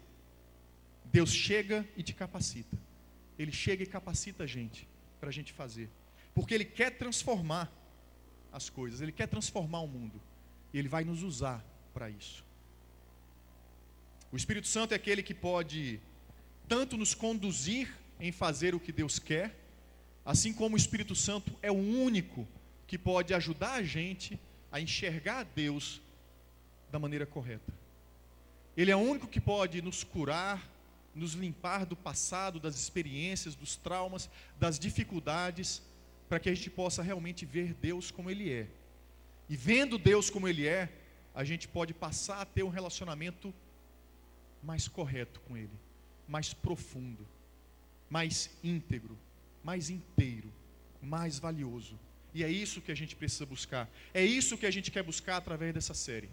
Deus 1.06 1.32
chega 1.32 1.88
e 1.96 2.04
te 2.04 2.14
capacita. 2.14 2.78
Ele 3.38 3.54
chega 3.54 3.84
e 3.84 3.86
capacita 3.86 4.44
a 4.44 4.48
gente 4.48 4.86
para 5.22 5.30
a 5.30 5.32
gente 5.32 5.54
fazer. 5.54 5.90
Porque 6.36 6.54
Ele 6.54 6.66
quer 6.66 6.98
transformar 6.98 7.72
as 8.52 8.70
coisas, 8.70 9.00
Ele 9.00 9.14
quer 9.14 9.28
transformar 9.28 9.80
o 9.80 9.88
mundo. 9.88 10.22
E 10.74 10.78
Ele 10.78 10.90
vai 10.90 11.06
nos 11.06 11.24
usar 11.24 11.64
para 11.94 12.10
isso. 12.10 12.49
O 14.32 14.38
Espírito 14.38 14.68
Santo 14.68 14.94
é 14.94 14.96
aquele 14.96 15.24
que 15.24 15.34
pode 15.34 16.00
tanto 16.68 16.96
nos 16.96 17.16
conduzir 17.16 17.92
em 18.20 18.32
fazer 18.32 18.76
o 18.76 18.80
que 18.80 18.92
Deus 18.92 19.18
quer, 19.18 19.56
assim 20.24 20.54
como 20.54 20.76
o 20.76 20.78
Espírito 20.78 21.16
Santo 21.16 21.52
é 21.64 21.72
o 21.72 21.76
único 21.76 22.48
que 22.86 22.96
pode 22.96 23.34
ajudar 23.34 23.74
a 23.74 23.84
gente 23.84 24.40
a 24.72 24.80
enxergar 24.80 25.44
Deus 25.44 26.00
da 26.92 27.00
maneira 27.00 27.26
correta. 27.26 27.74
Ele 28.78 28.92
é 28.92 28.96
o 28.96 29.00
único 29.00 29.28
que 29.28 29.42
pode 29.42 29.82
nos 29.82 30.04
curar, 30.04 30.70
nos 31.16 31.34
limpar 31.34 31.86
do 31.88 31.96
passado, 31.96 32.60
das 32.60 32.76
experiências, 32.76 33.56
dos 33.56 33.76
traumas, 33.76 34.30
das 34.60 34.78
dificuldades, 34.78 35.82
para 36.28 36.40
que 36.40 36.50
a 36.50 36.54
gente 36.54 36.70
possa 36.70 37.02
realmente 37.02 37.48
ver 37.48 37.74
Deus 37.74 38.12
como 38.12 38.30
Ele 38.30 38.54
é. 38.54 38.68
E 39.50 39.58
vendo 39.58 39.98
Deus 39.98 40.30
como 40.30 40.48
Ele 40.48 40.68
é, 40.68 40.88
a 41.34 41.44
gente 41.44 41.68
pode 41.68 41.96
passar 41.96 42.42
a 42.42 42.46
ter 42.46 42.62
um 42.62 42.70
relacionamento 42.70 43.52
mais 44.62 44.88
correto 44.88 45.40
com 45.42 45.58
Ele, 45.58 45.78
mais 46.28 46.54
profundo, 46.54 47.26
mais 48.10 48.50
íntegro, 48.64 49.18
mais 49.64 49.90
inteiro, 49.90 50.52
mais 51.02 51.40
valioso. 51.40 52.00
E 52.34 52.44
é 52.44 52.52
isso 52.52 52.82
que 52.82 52.92
a 52.92 52.96
gente 52.96 53.16
precisa 53.16 53.46
buscar. 53.46 53.90
É 54.14 54.24
isso 54.24 54.58
que 54.58 54.66
a 54.66 54.72
gente 54.72 54.92
quer 54.92 55.04
buscar 55.04 55.38
através 55.38 55.74
dessa 55.74 55.94
série. 55.94 56.30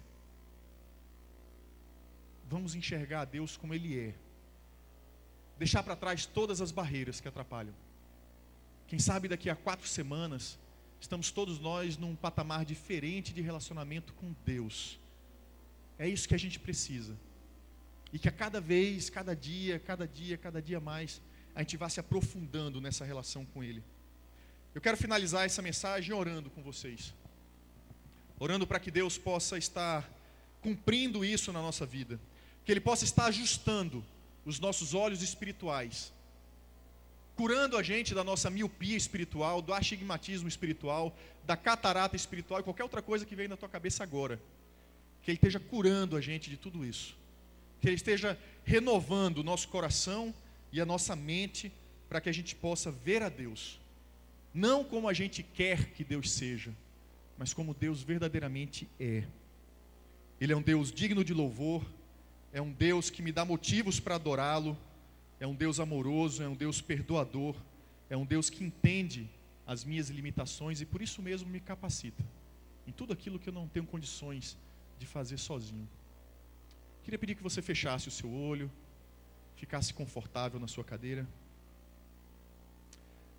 Vamos 2.48 2.74
enxergar 2.74 3.22
a 3.22 3.24
Deus 3.24 3.56
como 3.56 3.74
Ele 3.74 3.98
é. 3.98 4.14
Deixar 5.58 5.82
para 5.82 5.96
trás 5.96 6.26
todas 6.26 6.60
as 6.60 6.70
barreiras 6.70 7.20
que 7.20 7.28
atrapalham. 7.28 7.74
Quem 8.86 8.98
sabe 8.98 9.26
daqui 9.26 9.50
a 9.50 9.56
quatro 9.56 9.88
semanas, 9.88 10.58
estamos 11.00 11.30
todos 11.30 11.58
nós 11.58 11.96
num 11.96 12.14
patamar 12.14 12.64
diferente 12.64 13.32
de 13.32 13.40
relacionamento 13.40 14.12
com 14.14 14.34
Deus. 14.44 15.00
É 15.98 16.08
isso 16.08 16.28
que 16.28 16.34
a 16.34 16.38
gente 16.38 16.60
precisa. 16.60 17.16
E 18.12 18.18
que 18.18 18.28
a 18.28 18.32
cada 18.32 18.60
vez, 18.60 19.10
cada 19.10 19.34
dia, 19.34 19.78
cada 19.78 20.06
dia, 20.06 20.36
cada 20.36 20.62
dia 20.62 20.80
mais, 20.80 21.20
a 21.54 21.60
gente 21.60 21.76
vá 21.76 21.88
se 21.88 22.00
aprofundando 22.00 22.80
nessa 22.80 23.04
relação 23.04 23.44
com 23.46 23.64
Ele. 23.64 23.82
Eu 24.74 24.80
quero 24.80 24.96
finalizar 24.96 25.46
essa 25.46 25.62
mensagem 25.62 26.14
orando 26.14 26.50
com 26.50 26.62
vocês. 26.62 27.14
Orando 28.38 28.66
para 28.66 28.78
que 28.78 28.90
Deus 28.90 29.16
possa 29.16 29.56
estar 29.56 30.06
cumprindo 30.60 31.24
isso 31.24 31.52
na 31.52 31.62
nossa 31.62 31.86
vida. 31.86 32.20
Que 32.64 32.72
Ele 32.72 32.80
possa 32.80 33.04
estar 33.04 33.26
ajustando 33.26 34.04
os 34.44 34.60
nossos 34.60 34.92
olhos 34.92 35.22
espirituais. 35.22 36.12
Curando 37.36 37.76
a 37.76 37.82
gente 37.82 38.14
da 38.14 38.22
nossa 38.22 38.50
miopia 38.50 38.96
espiritual, 38.96 39.62
do 39.62 39.72
astigmatismo 39.72 40.48
espiritual, 40.48 41.16
da 41.44 41.56
catarata 41.56 42.16
espiritual 42.16 42.60
e 42.60 42.62
qualquer 42.62 42.82
outra 42.82 43.00
coisa 43.00 43.24
que 43.24 43.34
vem 43.34 43.48
na 43.48 43.56
tua 43.56 43.68
cabeça 43.68 44.02
agora. 44.02 44.40
Que 45.22 45.30
Ele 45.30 45.36
esteja 45.36 45.58
curando 45.58 46.16
a 46.16 46.20
gente 46.20 46.50
de 46.50 46.56
tudo 46.56 46.84
isso. 46.84 47.16
Que 47.80 47.88
Ele 47.88 47.96
esteja 47.96 48.38
renovando 48.64 49.38
o 49.38 49.44
nosso 49.44 49.68
coração 49.68 50.34
e 50.72 50.80
a 50.80 50.86
nossa 50.86 51.14
mente 51.14 51.72
para 52.08 52.20
que 52.20 52.28
a 52.28 52.32
gente 52.32 52.54
possa 52.54 52.90
ver 52.90 53.22
a 53.22 53.28
Deus 53.28 53.78
não 54.56 54.82
como 54.82 55.06
a 55.06 55.12
gente 55.12 55.42
quer 55.42 55.90
que 55.90 56.02
Deus 56.02 56.30
seja, 56.30 56.74
mas 57.36 57.52
como 57.52 57.74
Deus 57.74 58.02
verdadeiramente 58.02 58.88
é. 58.98 59.22
Ele 60.40 60.50
é 60.50 60.56
um 60.56 60.62
Deus 60.62 60.90
digno 60.90 61.22
de 61.22 61.34
louvor, 61.34 61.84
é 62.54 62.62
um 62.62 62.72
Deus 62.72 63.10
que 63.10 63.20
me 63.20 63.30
dá 63.30 63.44
motivos 63.44 64.00
para 64.00 64.14
adorá-lo, 64.14 64.74
é 65.38 65.46
um 65.46 65.54
Deus 65.54 65.78
amoroso, 65.78 66.42
é 66.42 66.48
um 66.48 66.54
Deus 66.54 66.80
perdoador, 66.80 67.54
é 68.08 68.16
um 68.16 68.24
Deus 68.24 68.48
que 68.48 68.64
entende 68.64 69.28
as 69.66 69.84
minhas 69.84 70.08
limitações 70.08 70.80
e 70.80 70.86
por 70.86 71.02
isso 71.02 71.20
mesmo 71.20 71.50
me 71.50 71.60
capacita 71.60 72.24
em 72.86 72.92
tudo 72.92 73.12
aquilo 73.12 73.38
que 73.38 73.50
eu 73.50 73.52
não 73.52 73.68
tenho 73.68 73.84
condições 73.84 74.56
de 74.98 75.04
fazer 75.04 75.36
sozinho. 75.36 75.86
Queria 77.06 77.20
pedir 77.20 77.36
que 77.36 77.42
você 77.42 77.62
fechasse 77.62 78.08
o 78.08 78.10
seu 78.10 78.28
olho, 78.28 78.68
ficasse 79.54 79.94
confortável 79.94 80.58
na 80.58 80.66
sua 80.66 80.82
cadeira. 80.82 81.24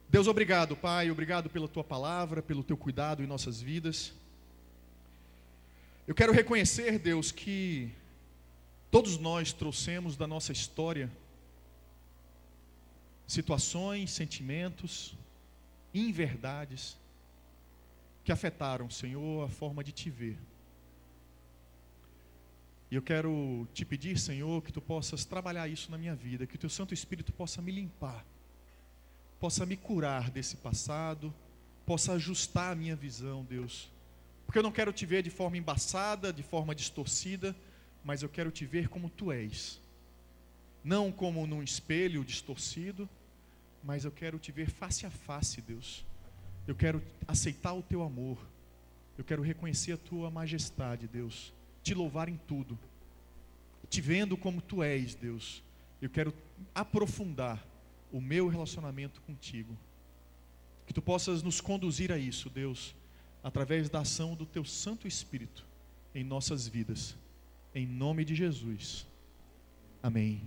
Deus, 0.08 0.26
obrigado, 0.26 0.74
Pai, 0.74 1.12
obrigado 1.12 1.50
pela 1.50 1.68
tua 1.68 1.84
palavra, 1.84 2.42
pelo 2.42 2.64
teu 2.64 2.78
cuidado 2.78 3.22
em 3.22 3.28
nossas 3.28 3.62
vidas. 3.62 4.14
Eu 6.08 6.16
quero 6.16 6.32
reconhecer, 6.32 6.98
Deus, 6.98 7.30
que 7.30 7.92
todos 8.90 9.18
nós 9.18 9.52
trouxemos 9.52 10.16
da 10.16 10.26
nossa 10.26 10.54
história 10.54 11.12
situações, 13.28 14.12
sentimentos, 14.12 15.14
inverdades 15.94 16.98
que 18.24 18.32
afetaram, 18.32 18.90
Senhor, 18.90 19.44
a 19.44 19.50
forma 19.50 19.84
de 19.84 19.92
te 19.92 20.10
ver. 20.10 20.38
E 22.90 22.96
eu 22.96 23.02
quero 23.02 23.68
te 23.74 23.84
pedir, 23.84 24.18
Senhor, 24.18 24.62
que 24.64 24.72
tu 24.72 24.82
possas 24.82 25.26
trabalhar 25.26 25.68
isso 25.68 25.92
na 25.92 25.98
minha 25.98 26.16
vida, 26.16 26.48
que 26.48 26.56
o 26.56 26.60
teu 26.60 26.70
Santo 26.70 26.94
Espírito 26.94 27.34
possa 27.34 27.62
me 27.62 27.72
limpar 27.72 28.26
possa 29.40 29.66
me 29.66 29.78
curar 29.78 30.30
desse 30.30 30.58
passado, 30.58 31.34
possa 31.86 32.14
ajustar 32.14 32.72
a 32.72 32.76
minha 32.76 32.96
visão, 32.96 33.44
Deus. 33.44 33.90
Porque 34.46 34.60
eu 34.60 34.64
não 34.64 34.72
quero 34.72 34.92
te 34.92 35.06
ver 35.06 35.24
de 35.24 35.30
forma 35.30 35.58
embaçada, 35.58 36.34
de 36.34 36.44
forma 36.44 36.74
distorcida, 36.74 37.56
mas 38.04 38.24
eu 38.24 38.30
quero 38.30 38.52
te 38.52 38.66
ver 38.66 38.88
como 38.88 39.10
tu 39.10 39.32
és. 39.32 39.80
Não 40.84 41.12
como 41.12 41.46
num 41.46 41.62
espelho 41.62 42.24
distorcido, 42.24 43.10
mas 43.84 44.06
eu 44.06 44.12
quero 44.12 44.40
te 44.40 44.52
ver 44.52 44.70
face 44.70 45.06
a 45.06 45.10
face, 45.10 45.62
Deus. 45.62 46.06
Eu 46.66 46.76
quero 46.76 47.02
aceitar 47.28 47.74
o 47.74 47.84
teu 47.84 48.02
amor. 48.02 48.38
Eu 49.18 49.24
quero 49.24 49.42
reconhecer 49.42 49.94
a 49.94 49.98
tua 49.98 50.30
majestade, 50.32 51.08
Deus 51.08 51.54
te 51.88 51.94
louvar 51.94 52.28
em 52.28 52.36
tudo, 52.36 52.78
te 53.90 54.02
vendo 54.02 54.36
como 54.36 54.62
tu 54.62 54.84
és, 54.84 55.16
Deus. 55.16 55.64
Eu 56.02 56.10
quero 56.10 56.34
aprofundar 56.76 57.66
o 58.12 58.20
meu 58.20 58.50
relacionamento 58.50 59.22
contigo. 59.22 59.74
Que 60.86 60.94
tu 60.94 61.02
possas 61.02 61.42
nos 61.42 61.62
conduzir 61.62 62.12
a 62.12 62.18
isso, 62.18 62.50
Deus, 62.50 62.94
através 63.42 63.90
da 63.90 64.02
ação 64.02 64.36
do 64.36 64.46
teu 64.46 64.66
Santo 64.66 65.08
Espírito 65.08 65.66
em 66.14 66.26
nossas 66.26 66.68
vidas. 66.68 67.16
Em 67.74 67.88
nome 67.88 68.26
de 68.26 68.36
Jesus. 68.36 69.08
Amém. 70.04 70.42